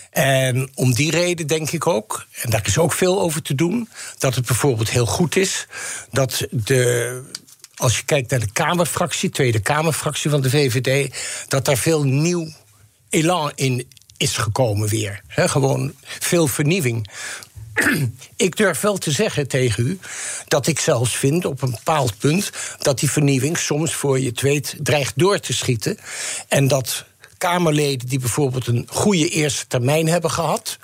[0.09, 3.89] En om die reden denk ik ook, en daar is ook veel over te doen,
[4.17, 5.67] dat het bijvoorbeeld heel goed is
[6.11, 7.21] dat de.
[7.75, 11.15] Als je kijkt naar de Kamerfractie, Tweede Kamerfractie van de VVD,
[11.47, 12.47] dat daar veel nieuw
[13.09, 15.21] elan in is gekomen weer.
[15.27, 17.09] Gewoon veel vernieuwing.
[18.35, 19.99] Ik durf wel te zeggen tegen u
[20.47, 24.41] dat ik zelfs vind op een bepaald punt dat die vernieuwing soms voor je het
[24.41, 25.97] weet dreigt door te schieten.
[26.47, 27.05] En dat
[27.37, 30.77] Kamerleden die bijvoorbeeld een goede eerste termijn hebben gehad,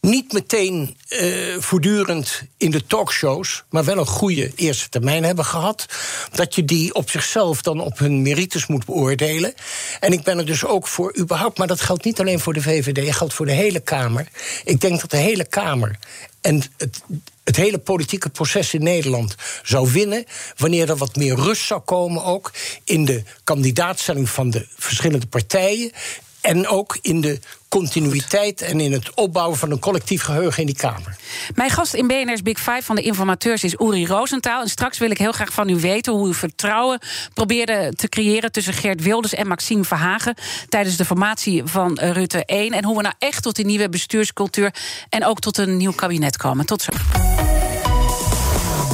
[0.00, 5.86] niet meteen eh, voortdurend in de talkshows, maar wel een goede eerste termijn hebben gehad.
[6.32, 9.54] Dat je die op zichzelf dan op hun merites moet beoordelen.
[10.00, 12.62] En ik ben er dus ook voor überhaupt, maar dat geldt niet alleen voor de
[12.62, 14.28] VVD, dat geldt voor de hele Kamer.
[14.64, 15.98] Ik denk dat de hele Kamer
[16.40, 17.00] en het,
[17.44, 20.24] het hele politieke proces in Nederland zou winnen
[20.56, 22.52] wanneer er wat meer rust zou komen ook
[22.84, 25.92] in de kandidaatstelling van de verschillende partijen
[26.40, 30.76] En ook in de continuïteit en in het opbouwen van een collectief geheugen in die
[30.76, 31.16] Kamer.
[31.54, 34.62] Mijn gast in BNR's Big Five van de informateurs is Uri Roosentaal.
[34.62, 37.00] En straks wil ik heel graag van u weten hoe u vertrouwen
[37.34, 40.34] probeerde te creëren tussen Geert Wilders en Maxime Verhagen
[40.68, 42.72] tijdens de formatie van Rutte 1.
[42.72, 44.74] En hoe we nou echt tot die nieuwe bestuurscultuur
[45.08, 46.66] en ook tot een nieuw kabinet komen.
[46.66, 46.92] Tot zo.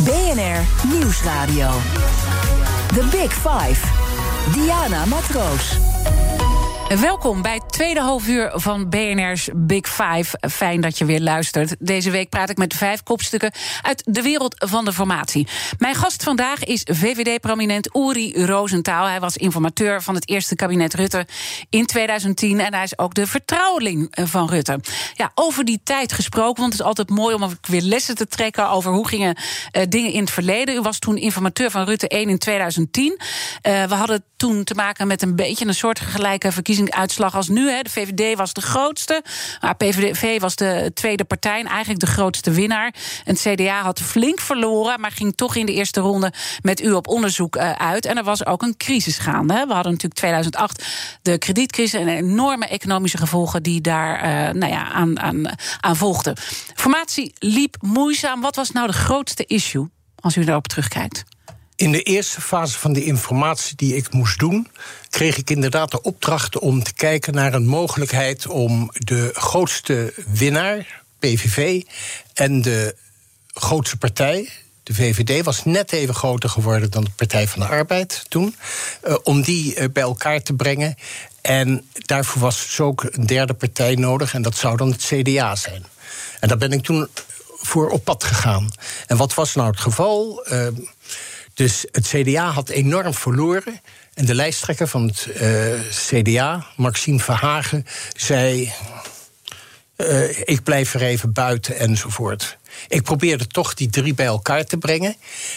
[0.04, 1.70] BNR Nieuwsradio.
[2.94, 3.80] The Big Five.
[4.52, 5.76] Diana Matroos.
[7.00, 10.38] Welkom bij het tweede halfuur van BNR's Big Five.
[10.50, 11.76] Fijn dat je weer luistert.
[11.78, 13.52] Deze week praat ik met vijf kopstukken
[13.82, 15.48] uit de wereld van de formatie.
[15.78, 19.06] Mijn gast vandaag is VVD-prominent Uri Rosenthal.
[19.06, 21.26] Hij was informateur van het eerste kabinet Rutte
[21.70, 22.60] in 2010...
[22.60, 24.80] en hij is ook de vertrouweling van Rutte.
[25.14, 27.34] Ja, over die tijd gesproken, want het is altijd mooi...
[27.34, 30.74] om weer lessen te trekken over hoe gingen uh, dingen in het verleden.
[30.74, 33.12] U was toen informateur van Rutte 1 in 2010.
[33.12, 36.52] Uh, we hadden toen te maken met een beetje een soortgelijke
[36.84, 37.70] verkiezingsuitslag als nu.
[37.70, 37.82] Hè.
[37.82, 39.22] De VVD was de grootste,
[39.60, 42.94] maar PVV was de tweede partij en eigenlijk de grootste winnaar.
[43.24, 46.92] En het CDA had flink verloren, maar ging toch in de eerste ronde met u
[46.92, 48.06] op onderzoek uh, uit.
[48.06, 49.54] En er was ook een crisis gaande.
[49.54, 49.66] Hè.
[49.66, 50.84] We hadden natuurlijk 2008
[51.22, 55.48] de kredietcrisis en enorme economische gevolgen die daar uh, nou ja, aan, aan,
[55.80, 56.36] aan volgden.
[56.74, 58.40] Formatie liep moeizaam.
[58.40, 59.88] Wat was nou de grootste issue
[60.20, 61.24] als u daarop terugkijkt?
[61.76, 64.68] In de eerste fase van de informatie die ik moest doen,
[65.10, 71.02] kreeg ik inderdaad de opdracht om te kijken naar een mogelijkheid om de grootste winnaar,
[71.18, 71.82] PVV,
[72.34, 72.96] en de
[73.54, 74.48] grootste partij,
[74.84, 78.56] de VVD was net even groter geworden dan de Partij van de Arbeid toen.
[79.04, 80.96] Uh, om die uh, bij elkaar te brengen.
[81.40, 84.34] En daarvoor was dus ook een derde partij nodig.
[84.34, 85.84] En dat zou dan het CDA zijn.
[86.40, 87.08] En daar ben ik toen
[87.56, 88.70] voor op pad gegaan.
[89.06, 90.46] En wat was nou het geval?
[90.52, 90.66] Uh,
[91.54, 93.80] dus het CDA had enorm verloren.
[94.14, 97.86] En de lijsttrekker van het uh, CDA, Maxime Verhagen,
[98.16, 98.72] zei:
[99.96, 102.58] uh, Ik blijf er even buiten enzovoort.
[102.88, 105.16] Ik probeerde toch die drie bij elkaar te brengen.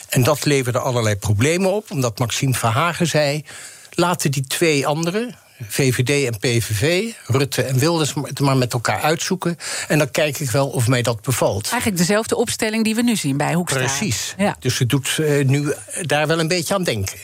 [0.10, 3.44] En dat leverde allerlei problemen op, omdat Maxime Verhagen zei:
[3.92, 5.36] Laten die twee anderen,
[5.68, 9.58] VVD en PVV, Rutte en Wilders, het maar met elkaar uitzoeken.
[9.88, 11.68] En dan kijk ik wel of mij dat bevalt.
[11.70, 13.84] Eigenlijk dezelfde opstelling die we nu zien bij Hoekstra.
[13.84, 14.34] Precies.
[14.38, 14.56] Ja.
[14.60, 17.18] Dus het doet uh, nu daar wel een beetje aan denken.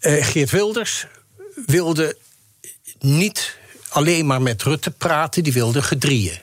[0.00, 1.06] Uh, Geert Wilders
[1.66, 2.16] wilde
[2.98, 3.56] niet
[3.88, 6.40] alleen maar met Rutte praten, die wilde gedrieën.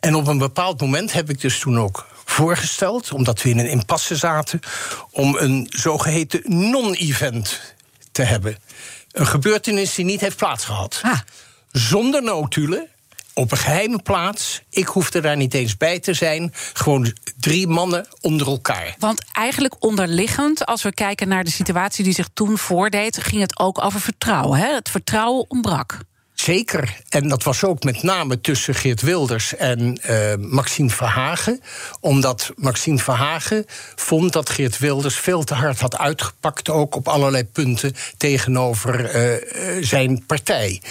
[0.00, 3.68] En op een bepaald moment heb ik dus toen ook voorgesteld, omdat we in een
[3.70, 4.60] impasse zaten,
[5.10, 7.74] om een zogeheten non-event
[8.12, 8.56] te hebben.
[9.16, 11.00] Een gebeurtenis die niet heeft plaatsgehad.
[11.02, 11.18] Ah.
[11.72, 12.88] Zonder notulen,
[13.34, 14.62] op een geheime plaats.
[14.70, 16.52] Ik hoefde daar niet eens bij te zijn.
[16.72, 18.94] Gewoon drie mannen onder elkaar.
[18.98, 23.58] Want eigenlijk onderliggend, als we kijken naar de situatie die zich toen voordeed, ging het
[23.58, 24.58] ook over vertrouwen.
[24.58, 24.74] Hè?
[24.74, 25.98] Het vertrouwen ontbrak.
[26.46, 26.96] Zeker.
[27.08, 31.60] En dat was ook met name tussen Geert Wilders en uh, Maxime Verhagen.
[32.00, 37.44] Omdat Maxime Verhagen vond dat Geert Wilders veel te hard had uitgepakt, ook op allerlei
[37.44, 40.82] punten tegenover uh, zijn partij.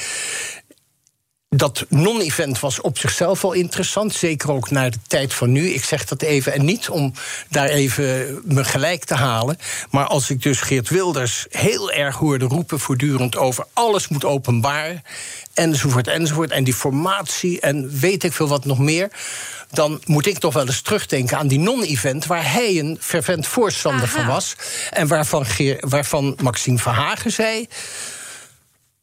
[1.57, 5.69] Dat non-event was op zichzelf al interessant, zeker ook naar de tijd van nu.
[5.69, 7.13] Ik zeg dat even en niet om
[7.49, 9.57] daar even me gelijk te halen.
[9.89, 15.01] Maar als ik dus Geert Wilders heel erg hoorde roepen voortdurend over alles moet openbaar,
[15.53, 19.09] enzovoort, enzovoort, en die formatie en weet ik veel wat nog meer
[19.71, 22.25] dan moet ik toch wel eens terugdenken aan die non-event...
[22.25, 24.17] waar hij een fervent voorstander Aha.
[24.17, 24.55] van was.
[24.91, 27.67] En waarvan, Geer, waarvan Maxime Verhagen zei...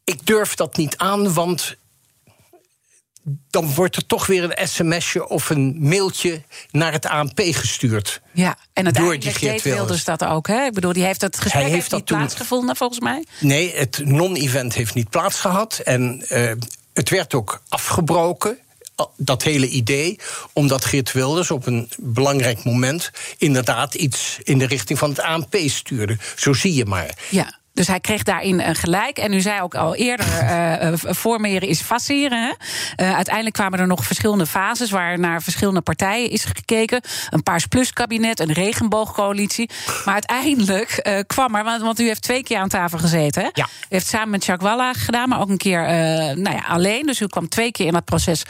[0.03, 1.75] ik durf dat niet aan, want
[3.49, 8.21] dan wordt er toch weer een sms'je of een mailtje naar het ANP gestuurd.
[8.31, 10.47] Ja, en uiteindelijk deed Wilders dat ook.
[10.47, 10.65] Hè?
[10.65, 12.17] Ik bedoel, die heeft dat gesprek Hij heeft, heeft dat niet toen...
[12.17, 13.25] plaatsgevonden, volgens mij?
[13.39, 15.79] Nee, het non-event heeft niet plaatsgehad.
[15.83, 16.51] En uh,
[16.93, 18.57] het werd ook afgebroken
[19.17, 20.19] dat hele idee,
[20.53, 25.55] omdat Geert Wilders op een belangrijk moment inderdaad iets in de richting van het ANP
[25.65, 26.17] stuurde.
[26.35, 27.17] Zo zie je maar.
[27.29, 27.61] Ja.
[27.73, 29.17] Dus hij kreeg daarin uh, gelijk.
[29.17, 30.27] En u zei ook al eerder,
[30.91, 32.55] uh, formeren is faceren.
[32.97, 34.89] Uh, uiteindelijk kwamen er nog verschillende fases...
[34.89, 37.01] waar naar verschillende partijen is gekeken.
[37.29, 39.69] Een Paars Plus kabinet, een regenboogcoalitie.
[40.05, 41.63] Maar uiteindelijk kwam er...
[41.63, 43.41] Want, want, u heeft twee keer aan tafel gezeten.
[43.41, 43.49] Hè?
[43.53, 43.65] Ja.
[43.65, 45.81] U heeft samen met Jacques Walla gedaan, maar ook een keer
[46.37, 47.05] nou ja, alleen.
[47.05, 48.43] Dus u kwam twee keer in dat proces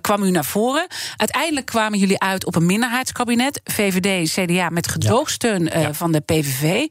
[0.00, 0.86] kwam u naar voren.
[1.16, 3.60] Uiteindelijk kwamen jullie uit op een minderheidskabinet.
[3.64, 5.78] VVD, CDA met gedoogsteun ja.
[5.78, 5.94] Ja.
[5.94, 6.86] van de PVV.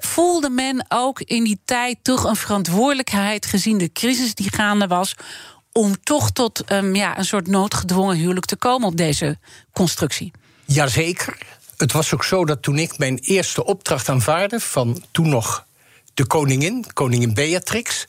[0.00, 5.14] voelde men ook in die tijd toch een verantwoordelijkheid gezien de crisis die gaande was.
[5.72, 9.38] om toch tot um, ja, een soort noodgedwongen huwelijk te komen op deze
[9.72, 10.32] constructie?
[10.64, 11.38] Jazeker.
[11.76, 15.66] Het was ook zo dat toen ik mijn eerste opdracht aanvaarde van toen nog
[16.14, 18.06] de koningin, koningin Beatrix,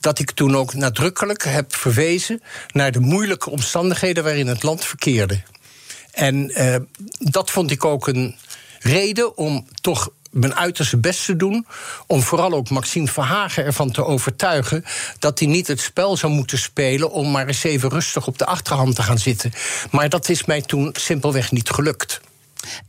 [0.00, 5.42] dat ik toen ook nadrukkelijk heb verwezen naar de moeilijke omstandigheden waarin het land verkeerde.
[6.10, 6.76] En uh,
[7.18, 8.36] dat vond ik ook een
[8.80, 11.66] reden om toch mijn uiterste best te doen.
[12.06, 14.84] Om vooral ook Maxime Verhagen ervan te overtuigen.
[15.18, 17.10] dat hij niet het spel zou moeten spelen.
[17.10, 19.52] om maar eens even rustig op de achterhand te gaan zitten.
[19.90, 22.20] Maar dat is mij toen simpelweg niet gelukt.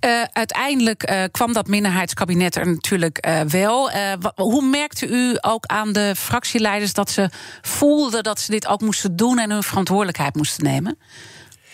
[0.05, 3.91] Uh, uiteindelijk uh, kwam dat minderheidskabinet er natuurlijk uh, wel.
[4.35, 7.29] hoe merkte u ook aan de fractieleiders dat ze
[7.61, 10.97] voelden dat ze dit ook moesten doen en hun verantwoordelijkheid moesten nemen?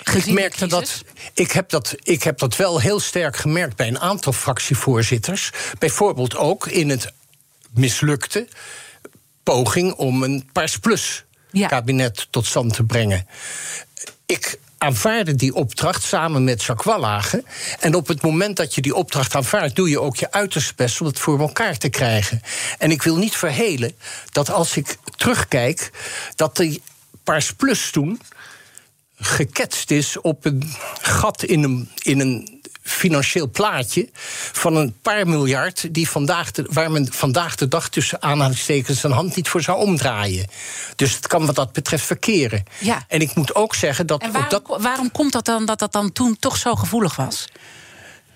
[0.04, 1.04] Ik merkte dat.
[1.34, 1.96] Ik heb dat.
[2.04, 5.52] Ik heb dat wel heel sterk gemerkt bij een aantal fractievoorzitters.
[5.80, 7.14] Bijvoorbeeld ook in het
[7.74, 8.48] mislukte
[9.44, 11.24] poging om een Pars Plus
[11.68, 13.28] kabinet tot stand te brengen.
[14.26, 17.44] Ik aanvaarde die opdracht samen met Jacques Wallage.
[17.80, 21.02] En op het moment dat je die opdracht aanvaardt, doe je ook je uiterste best
[21.02, 22.42] om het voor elkaar te krijgen.
[22.78, 23.96] En ik wil niet verhelen
[24.32, 25.92] dat als ik terugkijk,
[26.36, 26.82] dat die
[27.24, 28.22] Pars Plus toen
[29.16, 34.10] geketst is op een gat in een, in een financieel plaatje
[34.52, 39.14] van een paar miljard die vandaag de, waar men vandaag de dag tussen aanhalingstekens zijn
[39.14, 40.48] hand niet voor zou omdraaien.
[40.96, 42.64] Dus het kan wat dat betreft verkeren.
[42.80, 43.06] Ja.
[43.08, 44.22] En ik moet ook zeggen dat.
[44.22, 47.46] En waarom, dat, waarom komt dat dan dat dat dan toen toch zo gevoelig was?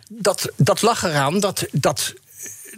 [0.10, 1.66] Dat, dat lag eraan dat.
[1.72, 2.14] dat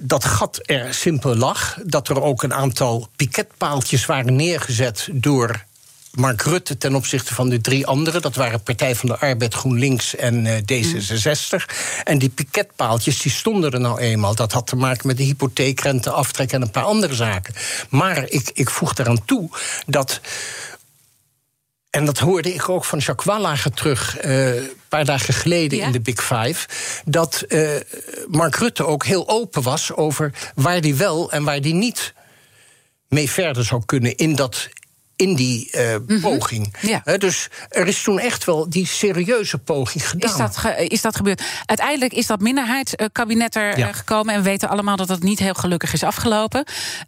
[0.02, 1.78] dat gat er simpel lag.
[1.84, 5.66] Dat er ook een aantal piketpaaltjes waren neergezet door
[6.12, 8.22] Mark Rutte ten opzichte van de drie anderen.
[8.22, 11.66] Dat waren Partij van de Arbeid, GroenLinks en uh, D66.
[12.04, 14.36] En die piketpaaltjes die stonden er nou eenmaal.
[14.36, 17.54] Dat had te maken met de hypotheekrente, aftrek en een paar andere zaken.
[17.90, 19.50] Maar ik, ik voeg daaraan toe
[19.86, 20.22] dat.
[21.90, 25.92] En dat hoorde ik ook van Jacques Wallager terug uh, een paar dagen geleden in
[25.92, 26.68] de Big Five.
[27.06, 27.70] Dat uh,
[28.28, 32.14] Mark Rutte ook heel open was over waar die wel en waar die niet
[33.08, 34.70] mee verder zou kunnen in dat
[35.20, 36.76] in die uh, poging.
[36.82, 37.18] Ja.
[37.18, 40.30] dus er is toen echt wel die serieuze poging gedaan.
[40.32, 41.42] Is dat, is dat gebeurd?
[41.66, 43.92] Uiteindelijk is dat minderheidskabinet er ja.
[43.92, 44.34] gekomen...
[44.34, 46.64] en we weten allemaal dat het niet heel gelukkig is afgelopen.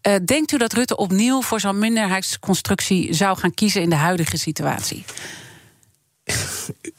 [0.08, 3.14] Uh, denkt u dat Rutte opnieuw voor zo'n minderheidsconstructie...
[3.14, 5.06] zou gaan kiezen in de huidige situatie?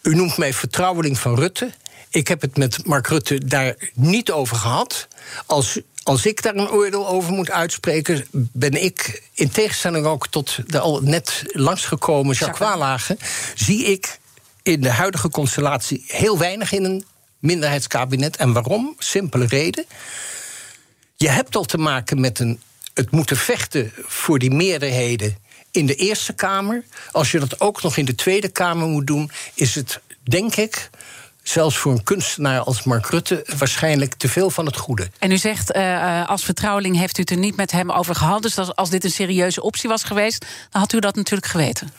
[0.02, 1.72] U noemt mij vertrouweling van Rutte.
[2.10, 5.08] Ik heb het met Mark Rutte daar niet over gehad.
[5.46, 10.58] Als als ik daar een oordeel over moet uitspreken, ben ik, in tegenstelling ook tot
[10.66, 13.10] de al net langsgekomen Jacques
[13.54, 14.18] zie ik
[14.62, 17.04] in de huidige constellatie heel weinig in een
[17.38, 18.36] minderheidskabinet.
[18.36, 18.94] En waarom?
[18.98, 19.84] Simpele reden.
[21.16, 22.60] Je hebt al te maken met een,
[22.94, 25.36] het moeten vechten voor die meerderheden
[25.70, 26.84] in de Eerste Kamer.
[27.12, 30.90] Als je dat ook nog in de Tweede Kamer moet doen, is het, denk ik,
[31.42, 35.10] zelfs voor een kunstenaar als Mark Rutte waarschijnlijk te veel van het goede.
[35.18, 38.42] En u zegt, uh, als vertrouweling heeft u het er niet met hem over gehad.
[38.42, 41.92] Dus als dit een serieuze optie was geweest, dan had u dat natuurlijk geweten.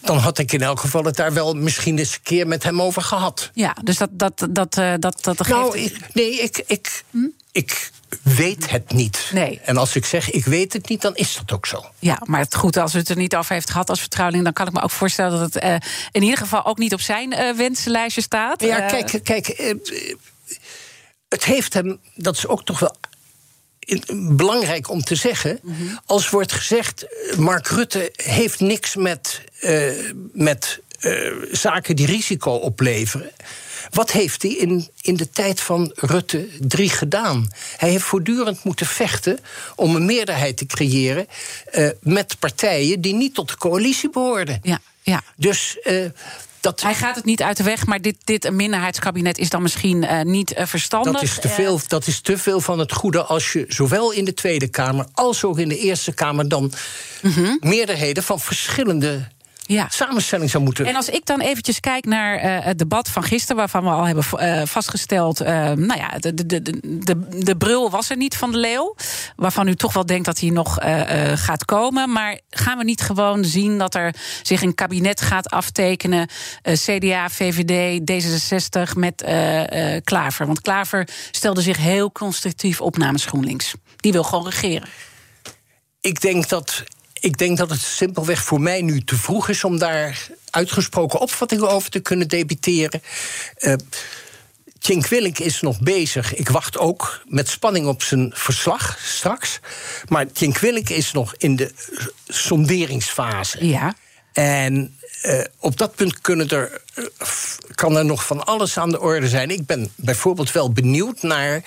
[0.00, 2.82] Dan had ik in elk geval het daar wel misschien eens een keer met hem
[2.82, 3.50] over gehad.
[3.54, 4.08] Ja, dus dat.
[4.12, 6.64] dat, dat, uh, dat, dat, nou, ik, nee, ik.
[6.66, 7.18] ik hm?
[7.52, 7.90] Ik
[8.22, 9.30] weet het niet.
[9.32, 9.60] Nee.
[9.64, 11.84] En als ik zeg ik weet het niet, dan is dat ook zo.
[11.98, 14.44] Ja, maar het goed, als het er niet over heeft gehad als vertrouweling...
[14.44, 15.74] dan kan ik me ook voorstellen dat het uh,
[16.10, 18.62] in ieder geval ook niet op zijn uh, wensenlijstje staat.
[18.62, 19.76] Ja, uh, kijk, kijk
[21.28, 22.96] het heeft hem, dat is ook toch wel
[24.14, 25.58] belangrijk om te zeggen.
[25.62, 26.00] Mm -hmm.
[26.06, 29.42] Als wordt gezegd, Mark Rutte heeft niks met,
[30.32, 30.80] met
[31.50, 33.30] zaken die risico opleveren...
[33.90, 37.50] Wat heeft hij in, in de tijd van Rutte 3 gedaan?
[37.76, 39.38] Hij heeft voortdurend moeten vechten
[39.76, 41.26] om een meerderheid te creëren
[41.72, 44.58] uh, met partijen die niet tot de coalitie behoorden.
[44.62, 45.22] Ja, ja.
[45.36, 45.78] Dus.
[45.84, 46.04] Uh,
[46.60, 46.82] dat...
[46.82, 50.20] Hij gaat het niet uit de weg, maar dit, dit minderheidskabinet is dan misschien uh,
[50.22, 51.12] niet uh, verstandig.
[51.12, 54.24] Dat is, te veel, dat is te veel van het goede als je zowel in
[54.24, 56.72] de Tweede Kamer als ook in de Eerste Kamer dan
[57.20, 57.56] -hmm.
[57.60, 59.28] meerderheden van verschillende
[59.72, 59.86] ja.
[59.88, 60.86] samenstelling zou moeten.
[60.86, 64.04] En als ik dan eventjes kijk naar uh, het debat van gisteren, waarvan we al
[64.04, 68.36] hebben uh, vastgesteld, uh, nou ja, de, de, de, de, de brul was er niet
[68.36, 68.94] van de leeuw.
[69.36, 70.78] Waarvan u toch wel denkt dat hij nog
[71.34, 72.12] gaat komen.
[72.12, 76.28] Maar gaan we niet gewoon zien dat er zich een kabinet gaat aftekenen?
[76.62, 79.24] CDA, VVD, D66 met
[80.04, 80.46] Klaver.
[80.46, 83.74] Want Klaver stelde zich heel constructief op namens GroenLinks.
[83.96, 84.88] Die wil gewoon regeren.
[86.00, 86.84] Ik denk dat
[87.20, 91.70] ik denk dat het simpelweg voor mij nu te vroeg is om daar uitgesproken opvattingen
[91.70, 93.02] over te kunnen debiteren.
[93.58, 93.74] Uh,
[94.78, 96.34] Tjink Willink is nog bezig.
[96.34, 99.60] Ik wacht ook met spanning op zijn verslag straks.
[100.08, 101.72] Maar Tjink Willink is nog in de
[102.26, 103.66] sonderingsfase.
[103.66, 103.94] Ja.
[104.32, 107.04] En uh, op dat punt kunnen er, uh,
[107.74, 109.50] kan er nog van alles aan de orde zijn.
[109.50, 111.62] Ik ben bijvoorbeeld wel benieuwd naar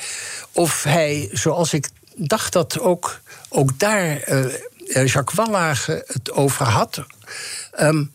[0.51, 4.45] of hij, zoals ik dacht dat ook, ook daar uh,
[4.94, 7.04] Jacques Wallage het over had.
[7.80, 8.12] Um,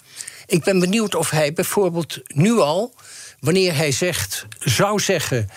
[0.46, 2.94] ik ben benieuwd of hij bijvoorbeeld nu al,
[3.40, 5.50] wanneer hij zegt, zou zeggen: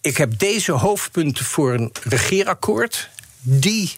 [0.00, 3.08] Ik heb deze hoofdpunten voor een regeerakkoord.
[3.40, 3.96] Die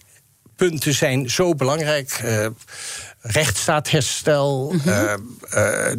[0.57, 2.21] punten zijn zo belangrijk.
[2.25, 2.47] Uh,
[3.21, 4.83] rechtsstaatherstel, mm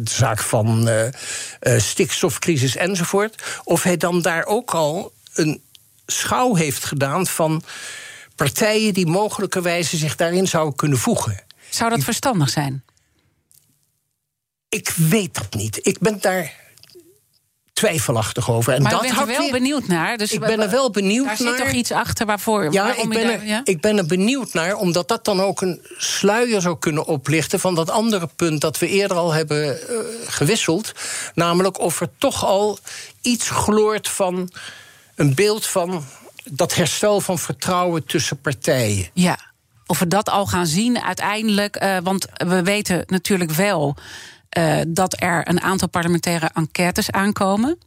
[0.00, 0.88] de zaak van
[1.76, 3.42] stikstofcrisis enzovoort.
[3.64, 5.62] Of hij dan daar ook al een
[6.06, 7.62] schouw heeft gedaan van
[8.36, 11.44] partijen die mogelijkerwijze zich daarin zouden kunnen voegen.
[11.70, 12.84] Zou dat verstandig zijn?
[14.68, 15.78] Ik weet dat niet.
[15.82, 16.52] Ik ben daar
[17.76, 18.72] twijfelachtig over.
[18.72, 20.16] En maar dat ben er wel benieuwd naar.
[20.16, 21.36] Dus ik ben er wel benieuwd naar.
[21.36, 22.72] Daar zit toch iets achter waarvoor?
[22.72, 23.60] Ja, ik ben, er, ja?
[23.64, 27.74] ik ben er benieuwd naar, omdat dat dan ook een sluier zou kunnen oplichten van
[27.74, 30.92] dat andere punt dat we eerder al hebben uh, gewisseld.
[31.34, 32.78] Namelijk of er toch al
[33.20, 34.50] iets gloort van
[35.14, 36.04] een beeld van
[36.50, 39.10] dat herstel van vertrouwen tussen partijen.
[39.12, 39.38] Ja,
[39.86, 41.82] of we dat al gaan zien uiteindelijk.
[41.82, 43.96] Uh, want we weten natuurlijk wel
[44.58, 47.78] uh, dat er een aantal parlementaire enquêtes aankomen.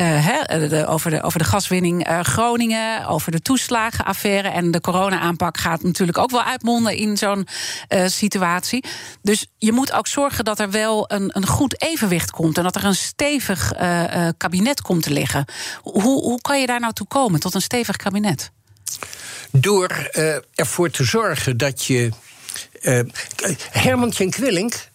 [0.00, 4.48] Uh, de, over, de, over de gaswinning uh, Groningen, over de toeslagenaffaire.
[4.48, 7.48] En de corona-aanpak gaat natuurlijk ook wel uitmonden in zo'n
[8.06, 8.84] situatie.
[9.22, 12.56] Dus je moet ook zorgen dat er wel een, een goed evenwicht komt.
[12.58, 13.72] En dat er een stevig
[14.36, 15.44] kabinet komt te liggen.
[15.82, 18.50] Hoe, hoe kan je daar nou toe komen, tot een stevig kabinet?
[19.50, 20.10] Door
[20.54, 22.10] ervoor te zorgen dat je.
[23.70, 24.88] Herman Tjen Kwillink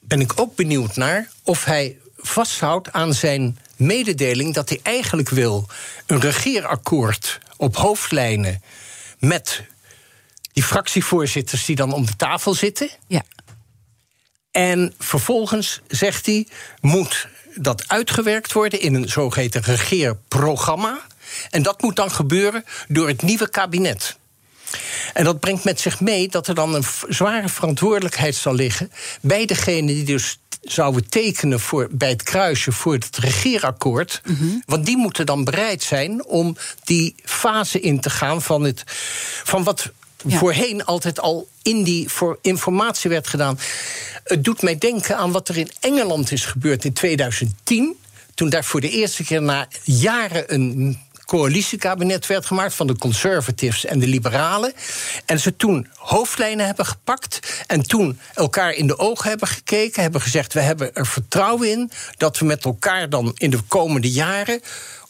[0.00, 5.68] ben ik ook benieuwd naar of hij vasthoudt aan zijn mededeling dat hij eigenlijk wil
[6.06, 8.62] een regeerakkoord op hoofdlijnen
[9.18, 9.62] met
[10.52, 12.90] die fractievoorzitters die dan om de tafel zitten.
[13.06, 13.22] Ja.
[14.50, 16.46] En vervolgens zegt hij:
[16.80, 21.00] moet dat uitgewerkt worden in een zogeheten regeerprogramma.
[21.50, 24.16] En dat moet dan gebeuren door het nieuwe kabinet.
[25.12, 29.46] En dat brengt met zich mee dat er dan een zware verantwoordelijkheid zal liggen bij
[29.46, 34.20] degene die dus zouden tekenen voor, bij het kruisje voor het regeerakkoord.
[34.24, 34.44] Mhm.
[34.66, 38.82] Want die moeten dan bereid zijn om die fase in te gaan van, het,
[39.44, 39.90] van wat
[40.26, 43.58] voorheen altijd al in die voor informatie werd gedaan.
[44.24, 47.96] Het doet mij denken aan wat er in Engeland is gebeurd in 2010.
[48.34, 53.84] Toen daar voor de eerste keer na jaren een coalitiekabinet werd gemaakt van de conservatives
[53.84, 54.72] en de liberalen.
[55.26, 60.20] En ze toen hoofdlijnen hebben gepakt en toen elkaar in de ogen hebben gekeken, hebben
[60.20, 64.60] gezegd: we hebben er vertrouwen in dat we met elkaar dan in de komende jaren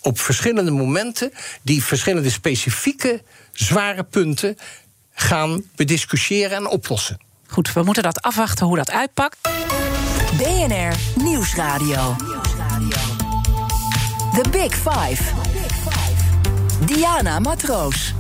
[0.00, 1.32] op verschillende momenten
[1.62, 4.58] die verschillende specifieke zware punten
[5.14, 7.20] gaan bediscussiëren en oplossen.
[7.46, 9.36] Goed, we moeten dat afwachten hoe dat uitpakt.
[10.36, 12.16] BNR Nieuwsradio.
[14.32, 15.51] The Big Five.
[16.86, 18.14] Diana Matroos.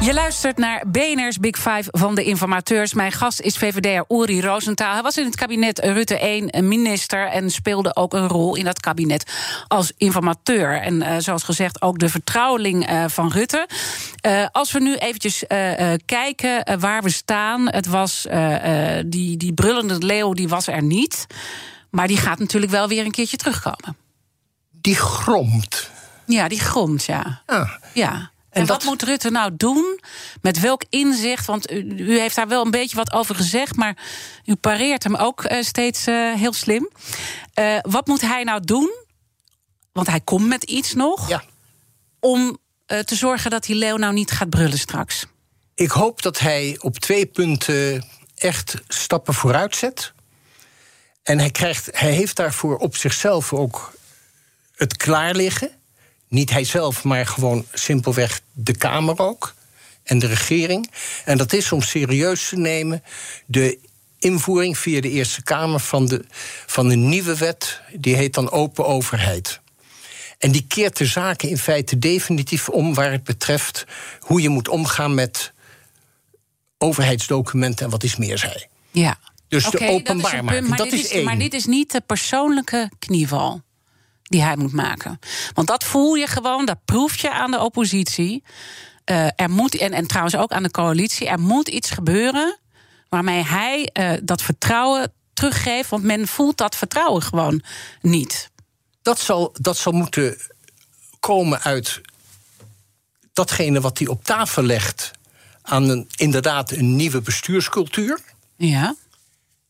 [0.00, 2.94] Je luistert naar BNR's Big Five van de informateurs.
[2.94, 4.92] Mijn gast is VVD'er Uri Rosenthal.
[4.92, 7.28] Hij was in het kabinet Rutte 1 minister...
[7.28, 9.32] en speelde ook een rol in dat kabinet
[9.68, 10.80] als informateur.
[10.80, 13.68] En uh, zoals gezegd ook de vertrouweling uh, van Rutte.
[14.26, 15.44] Uh, als we nu eventjes
[16.04, 17.70] kijken waar we staan...
[17.70, 18.26] het was
[19.06, 21.26] die, die brullende leeuw, die was er niet...
[21.90, 23.96] maar die gaat natuurlijk wel weer een keertje terugkomen.
[24.70, 25.90] Die gromt.
[26.32, 27.42] Ja, die grond, ja.
[27.46, 27.70] Ah.
[27.94, 28.30] Ja.
[28.50, 30.00] En, wat moet Rutte nou doen?
[30.40, 31.46] Met welk inzicht?
[31.46, 33.96] Want u, u, heeft daar wel een beetje wat over gezegd, maar
[34.44, 36.90] u pareert hem ook uh, steeds uh, heel slim.
[37.58, 38.90] Uh, wat moet hij nou doen?
[39.92, 41.28] Want hij komt met iets nog.
[41.28, 41.42] Ja.
[42.20, 42.60] Om
[43.04, 45.26] te zorgen dat die leeuw nou niet gaat brullen straks.
[45.74, 50.12] Ik hoop dat hij op twee punten echt stappen vooruit zet.
[51.22, 53.92] En hij, krijgt, hij heeft daarvoor op zichzelf ook
[54.74, 55.70] het klaar liggen.
[56.32, 59.54] Niet hij zelf, maar gewoon simpelweg de Kamer ook.
[60.02, 60.90] En de regering.
[61.24, 63.02] En dat is om serieus te nemen
[63.46, 63.78] de
[64.18, 66.24] invoering via de Eerste Kamer van de,
[66.66, 67.80] van de nieuwe wet.
[67.94, 69.60] Die heet dan Open Overheid.
[70.38, 73.84] En die keert de zaken in feite definitief om waar het betreft
[74.20, 75.52] hoe je moet omgaan met
[76.78, 78.68] overheidsdocumenten en wat is meer zij.
[78.90, 79.18] Ja.
[79.48, 80.68] Dus de openbaar maken.
[80.68, 81.24] Maar, dat dit is, één.
[81.24, 83.62] maar dit is niet de persoonlijke knieval
[84.32, 85.18] die hij moet maken.
[85.54, 88.42] Want dat voel je gewoon, dat proef je aan de oppositie.
[89.10, 92.58] Uh, er moet, en, en trouwens ook aan de coalitie, er moet iets gebeuren
[93.08, 95.90] waarmee hij uh, dat vertrouwen teruggeeft.
[95.90, 97.62] Want men voelt dat vertrouwen gewoon
[98.00, 98.50] niet.
[99.02, 100.36] Dat zal, dat zal moeten
[101.20, 102.00] komen uit
[103.32, 105.10] datgene wat hij op tafel legt
[105.62, 108.20] aan een, inderdaad een nieuwe bestuurscultuur.
[108.56, 108.94] Ja.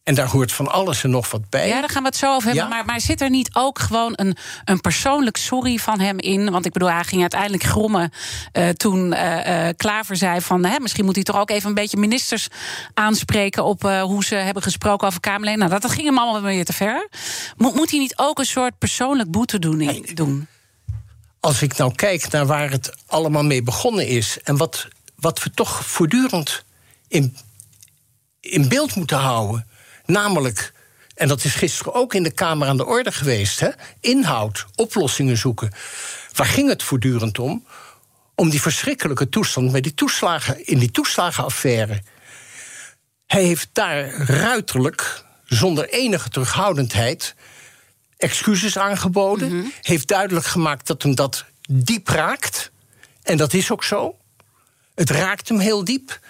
[0.03, 1.69] En daar hoort van alles en nog wat bij.
[1.69, 2.65] Ja, daar gaan we het zo over hebben.
[2.65, 2.69] Ja.
[2.69, 6.51] Maar, maar zit er niet ook gewoon een, een persoonlijk sorry van hem in?
[6.51, 8.13] Want ik bedoel, hij ging uiteindelijk grommen
[8.53, 10.65] eh, toen eh, eh, Klaver zei van...
[10.65, 12.49] Hè, misschien moet hij toch ook even een beetje ministers
[12.95, 13.65] aanspreken...
[13.65, 15.59] op hoe ze hebben gesproken over Kamerleden.
[15.59, 17.09] Nou, dat, dat ging hem allemaal weer te ver.
[17.57, 20.47] Moet, moet hij niet ook een soort persoonlijk boetedoening doen?
[21.41, 24.39] Als ik nou kijk naar waar het allemaal mee begonnen is...
[24.43, 26.65] en wat, wat we toch voortdurend
[27.09, 27.37] in,
[28.41, 29.67] in beeld moeten houden...
[30.13, 30.73] namelijk,
[31.15, 33.61] en dat is gisteren ook in de Kamer aan de orde geweest...
[33.61, 33.69] Hè,
[34.01, 35.73] inhoud, oplossingen zoeken.
[36.33, 37.67] Waar ging het voortdurend om?
[38.35, 42.03] Om die verschrikkelijke toestand met die toeslagen, in die toeslagenaffaire.
[43.27, 47.35] Hij heeft daar ruiterlijk, zonder enige terughoudendheid...
[48.17, 49.73] excuses aangeboden.
[49.83, 52.71] Heeft duidelijk gemaakt dat hem dat diep raakt.
[53.23, 54.17] En dat is ook zo.
[54.95, 56.21] Het raakt hem heel diep.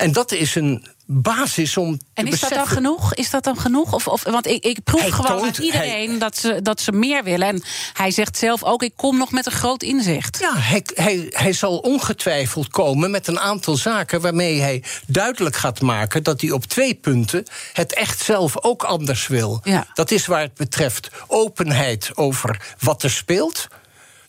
[0.00, 3.14] En dat is een basis om te En is dat dan genoeg?
[3.14, 3.92] Is dat dan genoeg?
[3.92, 6.92] Of, of, want ik, ik proef Hij gewoon toont- uit iedereen dat, ze, dat ze
[6.92, 7.48] meer willen.
[7.48, 10.38] En hij zegt zelf ook, ik kom nog met een groot inzicht.
[10.40, 15.80] Ja, hij, hij, hij zal ongetwijfeld komen met een aantal zaken waarmee hij duidelijk gaat
[15.80, 19.60] maken dat hij op twee punten het echt zelf ook anders wil.
[19.64, 19.86] Ja.
[19.94, 23.68] Dat is waar het betreft openheid over wat er speelt.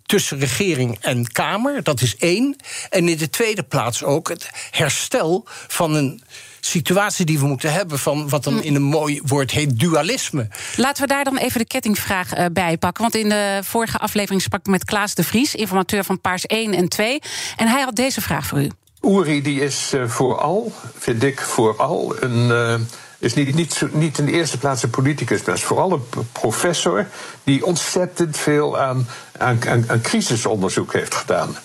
[0.05, 2.55] Tussen regering en Kamer, dat is één.
[2.89, 6.21] En in de tweede plaats ook het herstel van een
[6.59, 10.47] situatie die we moeten hebben van wat dan in een mooi woord heet dualisme.
[10.75, 13.01] Laten we daar dan even de kettingvraag eh, bij pakken.
[13.01, 16.73] Want in de vorige aflevering sprak ik met Klaas de Vries, informateur van Paars 1
[16.73, 17.19] en 2.
[17.55, 18.69] En hij had deze vraag voor u.
[19.01, 22.79] Uri die is eh, vooral, vind ik vooral, een, eh,
[23.21, 27.05] is niet, niet, niet in de eerste plaats een politicus, maar is vooral een professor
[27.43, 29.07] die ontzettend veel aan,
[29.37, 31.55] aan, aan, crisisonderzoek heeft gedaan.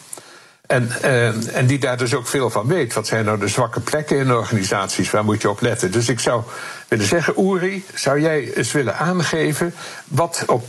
[0.66, 2.94] En, eh, en die daar dus ook veel van weet.
[2.94, 5.11] Wat zijn nou de zwakke plekken in organisaties?
[5.11, 5.92] Waar moet je op letten?
[5.92, 6.42] Dus ik zou
[6.88, 10.66] willen zeggen, Uri, zou jij eens willen aangeven wat op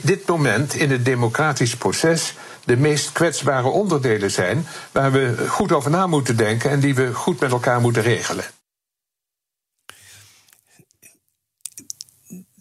[0.00, 5.90] dit moment in het democratisch proces de meest kwetsbare onderdelen zijn, waar we goed over
[5.90, 8.44] na moeten denken en die we goed met elkaar moeten regelen.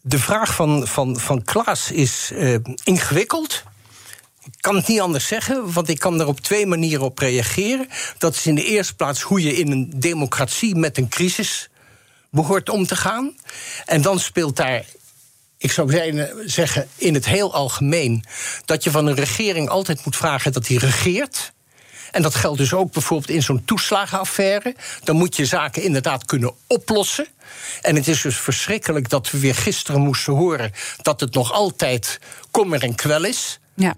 [0.08, 3.64] De vraag van, van, van Klaas is eh, ingewikkeld.
[4.46, 7.88] Ik kan het niet anders zeggen, want ik kan er op twee manieren op reageren.
[8.18, 11.70] Dat is in de eerste plaats hoe je in een democratie met een crisis
[12.30, 13.36] behoort om te gaan.
[13.86, 14.86] En dan speelt daar,
[15.58, 18.24] ik zou zeggen in het heel algemeen,
[18.66, 21.54] dat je van een regering altijd moet vragen dat die regeert.
[22.12, 24.76] En dat geldt dus ook bijvoorbeeld in zo'n toeslagenaffaire.
[25.04, 27.28] Dan moet je zaken inderdaad kunnen oplossen.
[27.82, 32.20] En het is dus verschrikkelijk dat we weer gisteren moesten horen dat het nog altijd
[32.52, 33.60] kommer en kwel is.
[33.76, 33.96] Ja.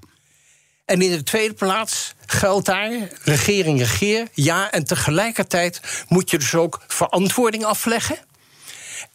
[0.85, 2.91] En in de tweede plaats geldt daar
[3.23, 4.27] regering, regeer.
[4.33, 8.17] Ja, en tegelijkertijd moet je dus ook verantwoording afleggen.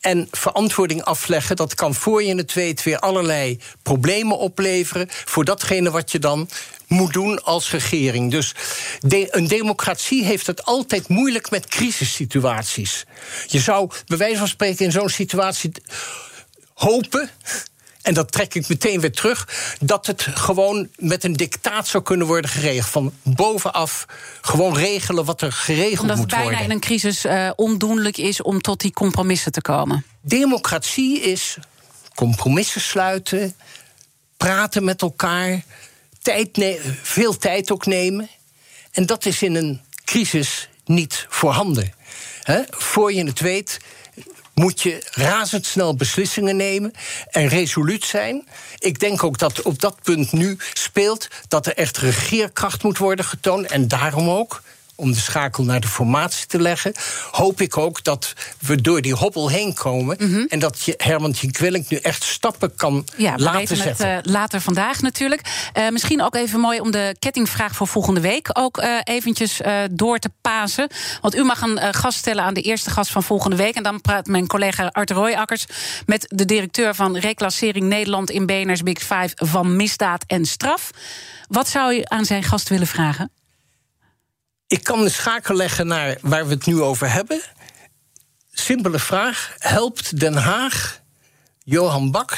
[0.01, 5.09] En verantwoording afleggen, dat kan voor je het weet weer allerlei problemen opleveren.
[5.11, 6.49] voor datgene wat je dan
[6.87, 8.31] moet doen als regering.
[8.31, 8.55] Dus
[9.31, 13.05] een democratie heeft het altijd moeilijk met crisissituaties.
[13.47, 15.73] Je zou bij wijze van spreken in zo'n situatie
[16.75, 17.31] hopen.
[18.05, 19.49] En dat trek ik meteen weer terug.
[19.81, 22.91] Dat het gewoon met een dictaat zou kunnen worden geregeld.
[22.91, 24.07] Van bovenaf
[24.41, 26.65] gewoon regelen wat er geregeld Omdat het moet bijna worden.
[26.65, 30.05] in een crisis eh, ondoenlijk is om tot die compromissen te komen.
[30.21, 31.57] Democratie is
[32.15, 33.55] compromissen sluiten,
[34.37, 35.65] praten met elkaar,
[36.23, 38.29] tijd veel tijd ook nemen.
[38.91, 41.93] En dat is in een crisis niet voorhanden.
[42.43, 42.63] Hè?
[42.71, 43.79] Voor je het weet
[44.55, 46.93] moet je razendsnel beslissingen nemen
[47.31, 48.47] en resoluut zijn.
[48.79, 53.25] Ik denk ook dat op dat punt nu speelt dat er echt regeerkracht moet worden
[53.25, 53.67] getoond.
[53.67, 54.63] En daarom ook,
[54.97, 56.93] om de schakel naar de formatie te leggen,
[57.31, 60.49] hoop ik ook dat we door die hobbel heen komen.
[60.49, 63.23] En dat je Herman Kwillink nu echt stappen kan Mhm.
[63.23, 64.25] Ja, laten weten het zetten.
[64.25, 65.41] eh, later vandaag natuurlijk.
[65.73, 70.19] Eh, misschien ook even mooi om de kettingvraag voor volgende week ook eh, eventjes door
[70.19, 70.89] te pasen.
[71.21, 73.75] Want u mag een gast stellen aan de eerste gast van volgende week.
[73.75, 75.65] En dan praat mijn collega Art Royakkers
[76.07, 80.91] met de directeur van Reclassering Nederland in BNR's Big Five van misdaad en straf.
[81.49, 83.31] Wat zou u aan zijn gast willen vragen?
[84.67, 87.43] Ik kan de schakel leggen naar waar we het nu over hebben.
[88.53, 91.01] Simpele vraag: helpt Den Haag
[91.65, 92.37] Johan Bak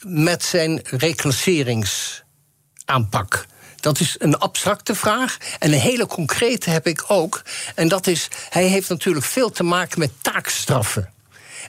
[0.00, 3.46] met zijn reclasseringsaanpak?
[3.80, 5.36] Dat is een abstracte vraag.
[5.58, 7.42] En een hele concrete heb ik ook.
[7.74, 11.12] En dat is: hij heeft natuurlijk veel te maken met taakstraffen.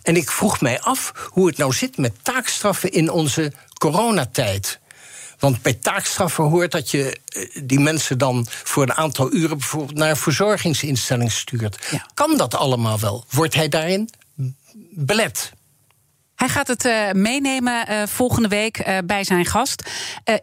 [0.01, 4.80] En ik vroeg mij af hoe het nou zit met taakstraffen in onze coronatijd.
[5.43, 9.97] Want bij taakstraffen hoort dat je eh, die mensen dan voor een aantal uren bijvoorbeeld
[9.97, 11.87] naar een verzorgingsinstelling stuurt.
[11.91, 12.05] Ja.
[12.13, 13.25] Kan dat allemaal wel?
[13.29, 14.09] Wordt hij daarin
[14.91, 15.51] belet.
[16.43, 19.89] Hij gaat het uh, meenemen uh, volgende week uh, bij zijn gast.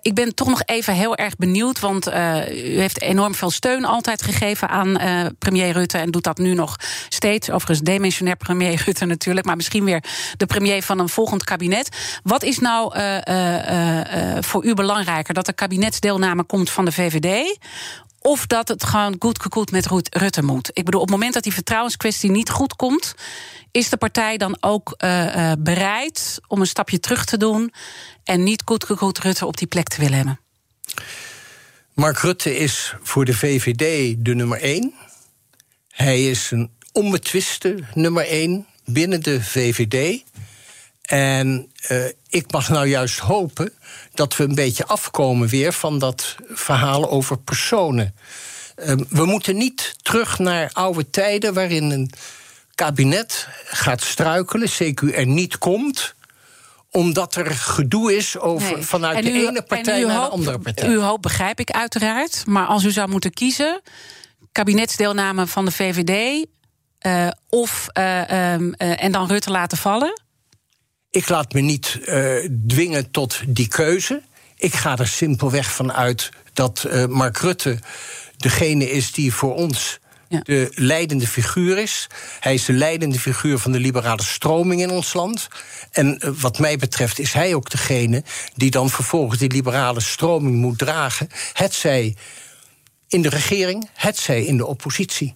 [0.02, 4.22] ik ben toch nog even heel erg benieuwd, want u heeft enorm veel steun altijd
[4.22, 4.98] gegeven aan
[5.38, 6.76] premier Rutte en doet dat nu nog
[7.08, 7.50] steeds.
[7.50, 10.04] Overigens demissionair premier Rutte natuurlijk, maar misschien weer
[10.36, 12.20] de premier van een volgend kabinet.
[12.22, 12.92] Wat is nou
[14.40, 15.34] voor u belangrijker?
[15.34, 17.58] Dat er kabinetsdeelname komt van de VVD
[18.22, 20.70] of dat het gewoon goed gekoeld met Rutte moet.
[20.72, 23.14] Ik bedoel, op het moment dat die vertrouwenskwestie niet goed komt,
[23.70, 27.72] is de partij dan ook uh, uh, bereid om een stapje terug te doen
[28.24, 30.40] en niet goed gekoeld Rutte op die plek te willen hebben?
[31.94, 34.94] Mark Rutte is voor de VVD de nummer één.
[35.90, 40.24] Hij is een onbetwiste nummer één binnen de VVD.
[41.02, 43.72] En uh, ik mag nou juist hopen
[44.20, 48.14] dat we een beetje afkomen weer van dat verhaal over personen.
[48.76, 52.10] Uh, we moeten niet terug naar oude tijden waarin een
[52.74, 56.14] kabinet gaat struikelen, CQ er niet komt
[56.90, 58.82] omdat er gedoe is over, nee.
[58.82, 60.88] vanuit de ene partij naar de andere partij.
[60.88, 62.46] Uw hoop begrijp ik uiteraard.
[62.46, 63.80] Maar als u zou moeten kiezen,
[64.52, 66.46] kabinetsdeelname van de VVD
[67.06, 70.22] uh, of uh, um, uh, en dan Rutte laten vallen?
[71.10, 74.22] Ik laat me niet uh, dwingen tot die keuze.
[74.56, 77.78] Ik ga er simpelweg van uit dat uh, Mark Rutte
[78.36, 79.98] degene is die voor ons
[80.28, 80.40] ja.
[80.40, 82.06] de leidende figuur is.
[82.40, 85.48] Hij is de leidende figuur van de liberale stroming in ons land.
[85.90, 88.22] En uh, wat mij betreft is hij ook degene
[88.54, 91.28] die dan vervolgens die liberale stroming moet dragen.
[91.52, 92.16] Het zij
[93.08, 95.34] in de regering, het zij in de oppositie.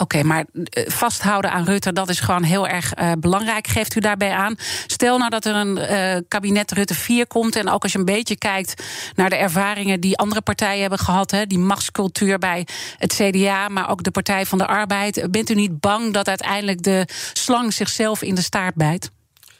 [0.00, 3.66] Oké, maar uh, vasthouden aan Rutte, dat is gewoon heel erg uh, belangrijk.
[3.66, 4.56] Geeft u daarbij aan?
[4.86, 7.56] Stel nou dat er een uh, kabinet Rutte 4 komt.
[7.56, 8.82] En ook als je een beetje kijkt
[9.14, 11.30] naar de ervaringen die andere partijen hebben gehad.
[11.30, 15.30] Hè, die machtscultuur bij het CDA, maar ook de Partij van de Arbeid.
[15.30, 19.10] Bent u niet bang dat uiteindelijk de slang zichzelf in de staart bijt?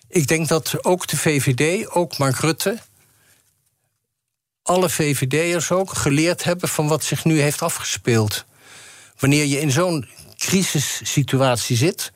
[0.09, 2.78] Ik denk dat ook de VVD, ook Mark Rutte.
[4.62, 8.45] Alle VVD'ers ook geleerd hebben van wat zich nu heeft afgespeeld.
[9.18, 10.09] Wanneer je in zo'n
[10.41, 12.12] crisissituatie zit,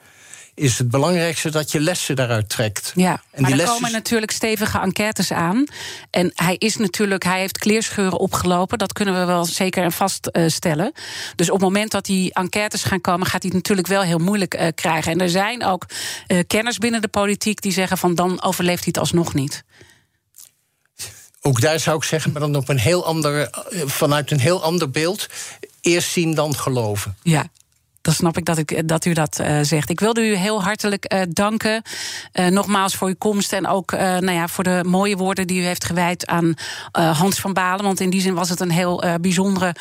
[0.55, 2.93] is het belangrijkste dat je lessen daaruit trekt.
[2.95, 5.65] Ja, en maar die er komen natuurlijk stevige enquêtes aan.
[6.11, 8.79] En hij is natuurlijk, hij heeft kleerscheuren opgelopen.
[8.79, 10.93] Dat kunnen we wel zeker en vaststellen.
[10.95, 11.03] Uh,
[11.37, 14.19] dus op het moment dat die enquêtes gaan komen, gaat hij het natuurlijk wel heel
[14.19, 15.13] moeilijk uh, krijgen.
[15.13, 15.87] En er zijn ook
[16.29, 19.65] uh, kenners binnen de politiek die zeggen van dan overleeft hij het alsnog niet.
[21.41, 23.51] Ook daar zou ik zeggen, maar dan op een heel ander,
[23.85, 25.27] vanuit een heel ander beeld.
[25.81, 27.17] Eerst zien dan geloven.
[27.23, 27.47] Ja,
[28.05, 29.91] dan snap ik dat, ik, dat u dat uh, zegt.
[29.91, 31.83] Ik wilde u heel hartelijk uh, danken.
[32.33, 35.65] Uh, nogmaals voor uw komst en ook nou ja, voor de mooie woorden die u
[35.65, 36.55] heeft gewijd aan
[36.93, 37.85] Hans van Balen.
[37.85, 39.75] Want in die zin was het een heel bijzondere,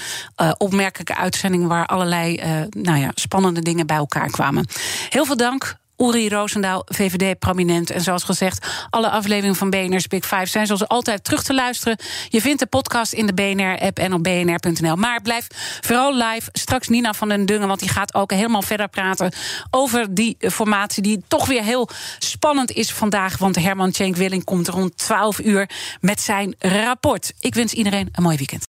[0.57, 4.67] opmerkelijke uitzending waar allerlei nou ja, spannende dingen bij elkaar kwamen.
[5.09, 5.81] Heel veel dank.
[6.03, 7.89] Uri Roosendaal, VVD-prominent.
[7.89, 11.97] En zoals gezegd, alle afleveringen van BNR's Big Five zijn zoals altijd terug te luisteren.
[12.29, 14.95] Je vindt de podcast in de BNR-app en op bnr.nl.
[14.95, 15.47] Maar blijf
[15.81, 16.49] vooral live.
[16.51, 19.31] Straks Nina van den Dungen, want die gaat ook helemaal verder praten
[19.71, 21.89] over die formatie die toch weer heel
[22.19, 23.37] spannend is vandaag.
[23.37, 27.33] Want Herman Tjenk Willing komt rond 12 uur met zijn rapport.
[27.39, 28.72] Ik wens iedereen een mooi weekend.